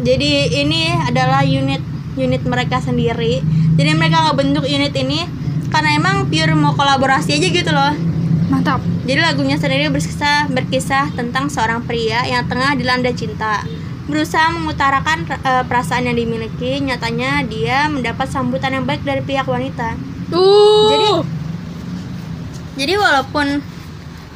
jadi 0.02 0.32
ini 0.64 0.88
adalah 1.04 1.44
unit 1.44 1.84
unit 2.16 2.42
mereka 2.48 2.80
sendiri. 2.80 3.44
Jadi 3.76 3.92
mereka 3.96 4.32
ngebentuk 4.32 4.66
unit 4.66 4.96
ini 4.96 5.28
karena 5.68 5.96
emang 5.96 6.28
pure 6.28 6.56
mau 6.56 6.74
kolaborasi 6.76 7.36
aja 7.38 7.48
gitu 7.52 7.72
loh. 7.72 7.94
Mantap. 8.48 8.80
Jadi 9.08 9.20
lagunya 9.20 9.56
sendiri 9.60 9.92
berkisah 9.92 10.48
berkisah 10.48 11.12
tentang 11.16 11.48
seorang 11.48 11.84
pria 11.84 12.24
yang 12.24 12.48
tengah 12.48 12.76
dilanda 12.76 13.12
cinta. 13.12 13.64
Berusaha 14.10 14.52
mengutarakan 14.52 15.24
eh, 15.28 15.64
perasaan 15.68 16.08
yang 16.08 16.18
dimiliki, 16.18 16.80
nyatanya 16.84 17.44
dia 17.48 17.88
mendapat 17.88 18.28
sambutan 18.28 18.76
yang 18.76 18.86
baik 18.88 19.04
dari 19.04 19.24
pihak 19.24 19.48
wanita. 19.48 19.96
uh. 20.32 20.88
Jadi- 20.92 21.40
Jadi 22.72 22.94
walaupun 22.96 23.60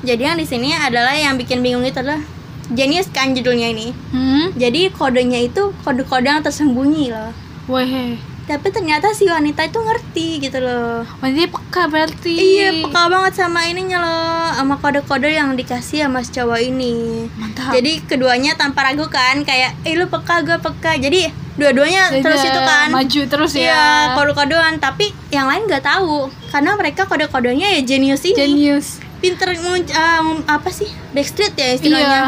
jadi 0.05 0.31
yang 0.31 0.37
di 0.37 0.45
sini 0.45 0.71
adalah 0.71 1.17
yang 1.17 1.35
bikin 1.35 1.65
bingung 1.65 1.83
itu 1.83 1.97
adalah 1.97 2.21
Genius 2.65 3.05
kan 3.13 3.37
judulnya 3.37 3.69
ini. 3.69 3.93
hmm 4.09 4.57
Jadi 4.57 4.89
kodenya 4.89 5.37
itu 5.37 5.69
kode-kode 5.85 6.25
yang 6.25 6.41
tersembunyi 6.41 7.13
loh. 7.13 7.29
weh 7.69 8.17
Tapi 8.45 8.69
ternyata 8.69 9.09
si 9.13 9.25
wanita 9.25 9.65
itu 9.65 9.77
ngerti 9.81 10.27
gitu 10.37 10.61
loh. 10.61 11.01
wanita 11.17 11.49
peka 11.49 11.89
berarti 11.89 12.33
Iya, 12.33 12.85
peka 12.85 13.09
banget 13.09 13.33
sama 13.41 13.65
ininya 13.65 13.97
loh, 14.01 14.49
sama 14.53 14.75
kode-kode 14.77 15.33
yang 15.33 15.53
dikasih 15.53 16.05
sama 16.05 16.21
si 16.21 16.29
cowok 16.29 16.61
ini. 16.61 17.25
mantap 17.37 17.73
Jadi 17.73 18.05
keduanya 18.05 18.53
tanpa 18.53 18.85
ragu 18.85 19.09
kan, 19.09 19.41
kayak, 19.41 19.73
eh 19.81 19.97
lu 19.97 20.05
peka, 20.05 20.45
gue 20.45 20.57
peka. 20.61 20.93
Jadi 20.97 21.29
dua-duanya 21.57 22.13
terus 22.21 22.45
itu 22.45 22.61
kan. 22.61 22.93
maju 22.93 23.21
terus 23.25 23.53
ya 23.57 23.61
Iya, 23.61 23.81
kode-kodean. 24.13 24.77
Tapi 24.77 25.09
yang 25.33 25.49
lain 25.49 25.65
nggak 25.65 25.81
tahu, 25.81 26.29
karena 26.53 26.77
mereka 26.77 27.09
kode-kodenya 27.09 27.77
ya 27.77 27.81
genius 27.81 28.21
ini. 28.25 28.37
genius 28.37 29.04
Pinter 29.17 29.49
ah, 29.93 30.19
ngum- 30.19 30.45
apa 30.45 30.69
sih? 30.69 30.87
Backstreet 31.11 31.53
ya 31.53 31.67
istilahnya. 31.73 32.05
Iya. 32.05 32.23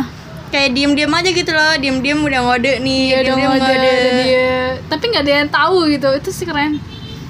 Kayak 0.47 0.69
diem-diem 0.73 1.11
aja 1.11 1.29
gitu 1.29 1.51
loh, 1.51 1.73
diem-diem 1.75 2.19
udah 2.19 2.39
ngode 2.41 2.73
nih, 2.79 3.01
Iya 3.05 3.17
dong 3.21 3.37
diem-diem 3.37 3.51
ada 3.53 3.67
ngode. 3.67 3.91
dia. 4.17 4.55
Tapi 4.87 5.03
nggak 5.05 5.23
ada 5.23 5.33
yang 5.37 5.49
tahu 5.49 5.77
gitu. 5.89 6.07
Itu 6.13 6.29
sih 6.31 6.43
keren. 6.43 6.79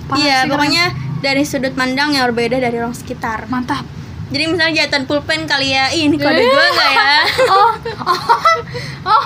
Parah 0.05 0.17
Iya, 0.17 0.23
sih, 0.23 0.37
keren. 0.39 0.51
pokoknya 0.51 0.85
dari 1.17 1.43
sudut 1.43 1.73
pandang 1.73 2.13
yang 2.13 2.23
berbeda 2.27 2.57
dari 2.57 2.77
orang 2.77 2.93
sekitar. 2.93 3.47
mantap. 3.47 3.81
Jadi 4.27 4.43
misalnya 4.45 4.73
jahitan 4.77 5.07
pulpen 5.07 5.47
kali 5.47 5.71
ya, 5.71 5.87
Ih, 5.89 6.05
ini 6.05 6.15
kode 6.15 6.35
Eh. 6.35 6.43
gue 6.43 6.65
nggak 6.69 6.91
ya? 6.91 7.21
Oh, 7.55 7.71
oh, 8.03 8.19
oh, 9.07 9.23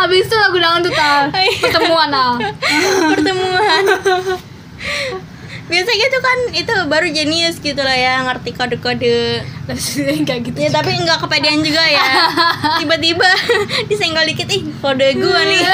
abis 0.00 0.24
itu 0.24 0.36
lagu 0.36 0.56
dangdut 0.56 0.94
al 0.94 1.26
Iya. 1.28 1.58
pertemuan 1.60 2.08
al. 2.08 2.32
pertemuan 3.12 3.82
biasa 5.64 5.90
gitu 5.96 6.18
kan 6.20 6.38
itu 6.52 6.74
baru 6.92 7.08
jenius 7.08 7.56
gitu 7.56 7.80
lah 7.80 7.96
ya 7.96 8.20
ngerti 8.28 8.52
kode-kode. 8.52 9.40
Kayak 10.28 10.40
gitu. 10.44 10.58
ya 10.60 10.68
tapi 10.68 10.92
nggak 11.00 11.18
kepedean 11.24 11.64
juga 11.64 11.84
ya. 11.88 12.04
Tiba-tiba 12.84 13.30
disenggol 13.88 14.28
dikit 14.28 14.48
ih 14.52 14.68
kode 14.78 15.08
gua 15.16 15.40
nih. 15.48 15.64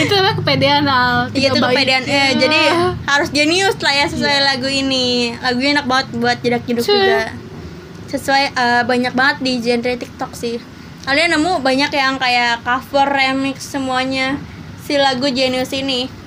Itu 0.00 0.12
namanya 0.16 0.36
kepedean 0.38 0.84
al. 0.86 1.16
iya 1.34 1.50
itu 1.50 1.58
kepedean. 1.58 2.02
Eh 2.06 2.10
Iya. 2.10 2.26
jadi 2.38 2.60
harus 3.06 3.28
jenius 3.34 3.76
lah 3.82 3.94
ya 3.94 4.06
sesuai 4.06 4.38
lagu 4.42 4.70
ini. 4.70 5.34
Lagunya 5.42 5.78
enak 5.78 5.86
banget 5.90 6.06
buat 6.14 6.38
jedak 6.40 6.62
jeduk 6.66 6.86
juga. 6.86 7.34
Sesuai 8.06 8.44
eh, 8.54 8.82
banyak 8.86 9.14
banget 9.14 9.36
di 9.42 9.52
genre 9.58 9.94
TikTok 9.94 10.32
sih. 10.34 10.62
Kalian 11.02 11.34
nemu 11.34 11.58
banyak 11.58 11.90
yang 11.90 12.22
kayak 12.22 12.62
cover 12.62 13.08
remix 13.08 13.66
semuanya 13.66 14.36
si 14.84 14.94
lagu 14.94 15.26
Genius 15.26 15.72
ini 15.72 16.19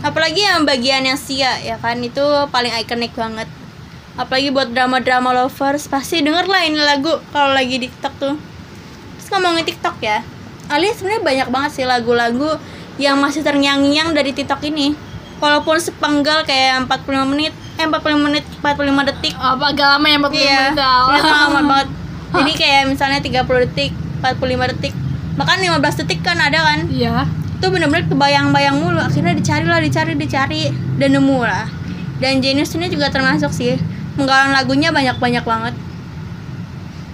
apalagi 0.00 0.40
yang 0.40 0.64
bagian 0.64 1.04
yang 1.04 1.18
Sia 1.20 1.60
ya 1.60 1.76
kan? 1.76 2.00
Itu 2.00 2.22
paling 2.48 2.72
ikonik 2.80 3.12
banget. 3.12 3.48
Apalagi 4.16 4.52
buat 4.52 4.68
drama-drama 4.72 5.32
lovers. 5.32 5.86
Pasti 5.86 6.20
denger 6.20 6.44
lah 6.44 6.64
ini 6.64 6.80
lagu 6.80 7.20
kalau 7.30 7.52
lagi 7.52 7.80
di 7.80 7.86
TikTok 7.88 8.14
tuh. 8.18 8.34
Terus 9.16 9.28
ngomongin 9.30 9.64
TikTok 9.64 9.96
ya. 10.00 10.20
Alia 10.70 10.92
sebenarnya 10.94 11.22
banyak 11.24 11.48
banget 11.50 11.70
sih 11.74 11.86
lagu-lagu 11.86 12.54
yang 12.96 13.16
masih 13.18 13.40
terngiang-ngiang 13.40 14.12
dari 14.12 14.30
TikTok 14.30 14.60
ini. 14.66 14.92
Walaupun 15.40 15.80
sepenggal 15.80 16.44
kayak 16.44 16.84
45 16.84 17.24
menit 17.32 17.54
eh 17.80 17.88
45 17.88 18.20
menit 18.20 18.44
45 18.60 19.08
detik. 19.08 19.32
Apa 19.40 19.72
agak 19.72 19.86
lama 19.96 20.06
ya 20.06 20.16
45 20.20 20.36
Iya, 20.36 20.60
menit 20.60 20.76
iya 20.76 21.32
lama 21.32 21.60
banget. 21.72 21.88
Jadi 22.30 22.52
kayak 22.54 22.82
misalnya 22.86 23.18
30 23.24 23.64
detik, 23.66 23.92
45 24.22 24.70
detik, 24.76 24.94
bahkan 25.34 25.58
15 25.58 26.00
detik 26.04 26.20
kan 26.20 26.36
ada 26.38 26.60
kan. 26.62 26.80
Iya. 26.86 27.24
Itu 27.60 27.68
bener-bener 27.68 28.08
kebayang-bayang 28.08 28.80
mulu. 28.80 28.96
Akhirnya 28.96 29.36
dicari 29.36 29.68
lah, 29.68 29.84
dicari, 29.84 30.16
dicari, 30.16 30.72
dan 30.96 31.12
nemu 31.12 31.44
lah. 31.44 31.68
Dan 32.16 32.40
Genius 32.40 32.72
ini 32.72 32.88
juga 32.88 33.12
termasuk 33.12 33.52
sih. 33.52 33.76
Penggalan 34.16 34.56
lagunya 34.56 34.88
banyak-banyak 34.88 35.44
banget. 35.44 35.76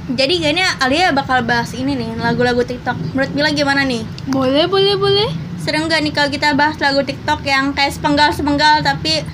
Jadi 0.07 0.39
kayaknya 0.39 0.71
Alia 0.79 1.11
bakal 1.11 1.43
bahas 1.43 1.75
ini 1.75 1.99
nih, 1.99 2.15
lagu-lagu 2.23 2.63
TikTok. 2.63 2.95
Menurut 3.11 3.31
Bila 3.35 3.51
gimana 3.51 3.83
nih? 3.83 4.07
Boleh, 4.31 4.71
boleh, 4.71 4.95
boleh. 4.95 5.31
Sering 5.59 5.91
gak 5.91 5.99
nih 6.07 6.15
kalau 6.15 6.31
kita 6.31 6.55
bahas 6.55 6.79
lagu 6.79 7.03
TikTok 7.03 7.43
yang 7.43 7.75
kayak 7.75 7.91
sepenggal-sepenggal 7.91 8.87
tapi 8.87 9.27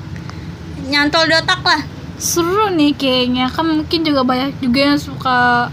nyantol 0.88 1.28
di 1.28 1.36
otak 1.36 1.60
lah? 1.60 1.84
Seru 2.16 2.72
nih 2.72 2.96
kayaknya. 2.96 3.52
Kan 3.52 3.68
mungkin 3.68 4.00
juga 4.00 4.24
banyak 4.24 4.64
juga 4.64 4.80
yang 4.80 4.96
suka 4.96 5.68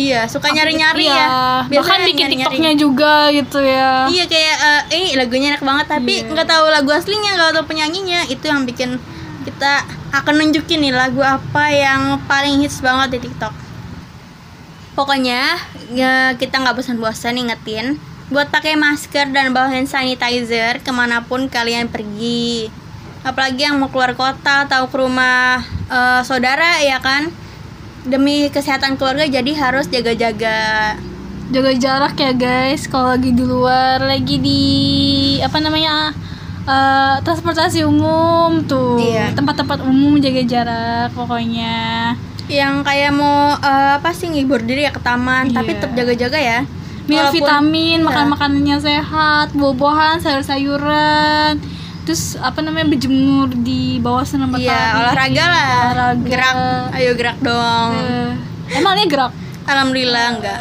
Iya, 0.00 0.20
suka 0.24 0.48
nyari-nyari 0.48 1.04
Iya. 1.04 1.12
ya. 1.14 1.28
Bahkan 1.28 1.68
Biasanya 1.70 2.04
bikin 2.06 2.16
nyari-nyari. 2.16 2.48
TikToknya 2.48 2.72
juga 2.74 3.12
gitu 3.30 3.58
ya. 3.60 3.90
Iya 4.06 4.24
kayak 4.24 4.56
eh 4.62 4.80
ini 4.90 5.08
lagunya 5.14 5.46
enak 5.52 5.62
banget 5.62 5.86
tapi 5.86 6.14
Iya. 6.18 6.30
nggak 6.30 6.46
tahu 6.46 6.64
lagu 6.66 6.90
aslinya 6.90 7.30
nggak 7.34 7.52
tahu 7.52 7.64
penyanyinya 7.66 8.20
itu 8.26 8.44
yang 8.44 8.64
bikin 8.64 8.96
kita 9.40 9.72
akan 10.10 10.34
nunjukin 10.38 10.80
nih 10.80 10.92
lagu 10.92 11.20
apa 11.20 11.64
yang 11.68 12.00
paling 12.24 12.60
hits 12.60 12.80
banget 12.80 13.14
di 13.14 13.28
TikTok. 13.28 13.52
Pokoknya 14.92 15.56
ya, 15.90 16.34
kita 16.34 16.60
nggak 16.60 16.76
bosan-bosan 16.76 17.38
ingetin 17.38 17.96
buat 18.28 18.46
pakai 18.46 18.74
masker 18.74 19.30
dan 19.30 19.50
bawa 19.50 19.66
hand 19.68 19.86
sanitizer 19.86 20.78
ke 20.78 20.90
mana 20.90 21.20
pun 21.20 21.46
kalian 21.46 21.88
pergi. 21.88 22.70
Apalagi 23.20 23.64
yang 23.64 23.76
mau 23.76 23.88
keluar 23.88 24.14
kota 24.14 24.64
atau 24.64 24.86
ke 24.86 24.96
rumah 24.96 25.60
eh, 25.88 26.20
saudara 26.22 26.78
ya 26.80 27.00
kan 27.00 27.28
demi 28.02 28.48
kesehatan 28.48 28.94
keluarga 28.94 29.24
jadi 29.24 29.52
harus 29.52 29.86
jaga-jaga. 29.86 30.96
Jaga 31.50 31.72
jarak 31.74 32.14
ya 32.14 32.32
guys. 32.32 32.86
Kalau 32.86 33.10
lagi 33.10 33.30
di 33.30 33.42
luar, 33.42 33.98
lagi 34.00 34.36
di 34.38 34.62
apa 35.40 35.58
namanya 35.58 36.14
eh, 36.62 37.16
transportasi 37.20 37.82
umum 37.82 38.62
tuh, 38.64 39.00
Iya. 39.00 39.34
tempat-tempat 39.34 39.82
umum 39.82 40.16
jaga 40.16 40.42
jarak 40.42 41.08
pokoknya. 41.12 42.14
yang 42.50 42.82
kayak 42.82 43.14
mau 43.14 43.54
eh, 43.54 43.94
apa 43.94 44.10
sih 44.10 44.26
ngibur 44.26 44.58
diri 44.60 44.82
ya 44.82 44.90
ke 44.90 44.98
taman 44.98 45.54
tapi 45.54 45.70
Iya. 45.70 45.76
tetap 45.78 45.90
jaga-jaga 45.94 46.34
ya 46.34 46.60
Minum 47.06 47.30
vitamin, 47.30 48.02
makan 48.02 48.26
Iya. 48.26 48.32
makanannya 48.34 48.76
sehat, 48.80 49.46
buah-buahan, 49.50 50.18
sayur-sayuran. 50.18 51.58
Terus 52.02 52.22
apa 52.34 52.58
namanya 52.58 52.88
berjemur 52.88 53.52
di 53.52 53.98
bawah 53.98 54.22
sinar 54.22 54.46
matahari. 54.46 54.66
iya 54.66 54.82
olahraga 54.96 55.44
lah 55.44 55.68
Olahraga. 55.86 56.26
gerak 56.26 56.56
ayo 56.92 57.10
gerak 57.14 57.38
dong 57.38 57.90
Eh, 57.92 58.30
emang 58.72 58.94
dia 58.94 59.06
gerak? 59.06 59.32
alhamdulillah 59.62 60.26
enggak 60.32 60.58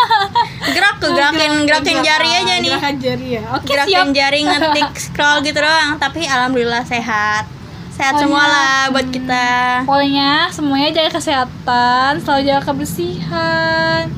gerak 0.74 0.94
tuh 0.98 1.10
gerakin 1.12 1.52
gerakin 1.62 1.98
jari 2.00 2.30
aja 2.32 2.54
nih 2.56 2.72
Gerakan 2.72 2.96
jari 2.98 3.26
ya. 3.30 3.42
Oke, 3.52 3.66
siap. 3.68 3.86
gerakin 3.86 4.08
jari 4.10 4.38
ngetik 4.42 4.90
scroll 4.98 5.38
gitu 5.40 5.58
doang 5.58 5.90
tapi 5.96 6.24
alhamdulillah 6.24 6.82
sehat 6.82 7.44
sehat 7.90 8.18
semua 8.18 8.42
lah 8.42 8.82
buat 8.90 9.06
kita 9.06 9.84
Pokoknya 9.84 10.50
semuanya 10.50 10.90
jaga 10.92 11.14
kesehatan, 11.14 12.18
selalu 12.18 12.40
jaga 12.44 12.62
kebersihan. 12.64 14.10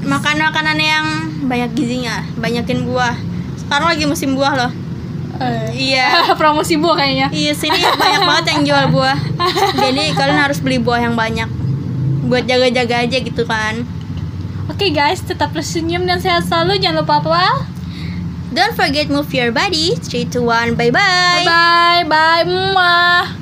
makan 0.00 0.36
makanan 0.40 0.78
yang 0.78 1.06
banyak 1.42 1.70
gizinya 1.74 2.24
banyakin 2.34 2.82
buah 2.82 3.12
sekarang 3.58 3.90
lagi 3.90 4.04
musim 4.04 4.32
buah 4.32 4.54
loh 4.56 4.72
Eh, 5.40 5.96
iya. 5.96 6.24
Promosi 6.40 6.76
buah 6.76 7.00
kayaknya. 7.00 7.28
iya 7.32 7.52
sini 7.56 7.80
banyak 7.80 8.22
banget 8.28 8.44
yang 8.52 8.62
jual 8.68 8.84
buah. 8.92 9.18
Jadi 9.80 10.12
kalian 10.12 10.40
harus 10.40 10.60
beli 10.60 10.76
buah 10.76 11.00
yang 11.08 11.16
banyak. 11.16 11.48
Buat 12.28 12.44
jaga-jaga 12.44 13.08
aja 13.08 13.18
gitu 13.18 13.42
kan. 13.48 13.88
Oke 14.68 14.92
guys, 14.92 15.24
tetap 15.24 15.50
tersenyum 15.56 16.04
dan 16.06 16.20
sehat 16.22 16.46
selalu. 16.46 16.78
Jangan 16.78 17.02
lupa 17.02 17.18
apa? 17.24 17.44
don't 18.50 18.74
forget 18.74 19.06
move 19.08 19.30
your 19.32 19.54
body. 19.54 19.94
3 19.94 20.26
to 20.34 20.42
1 20.42 20.74
bye 20.74 20.90
bye 20.90 21.46
Bye 21.46 21.46
bye, 21.46 22.02
bye, 22.04 22.44
muah. 22.44 23.39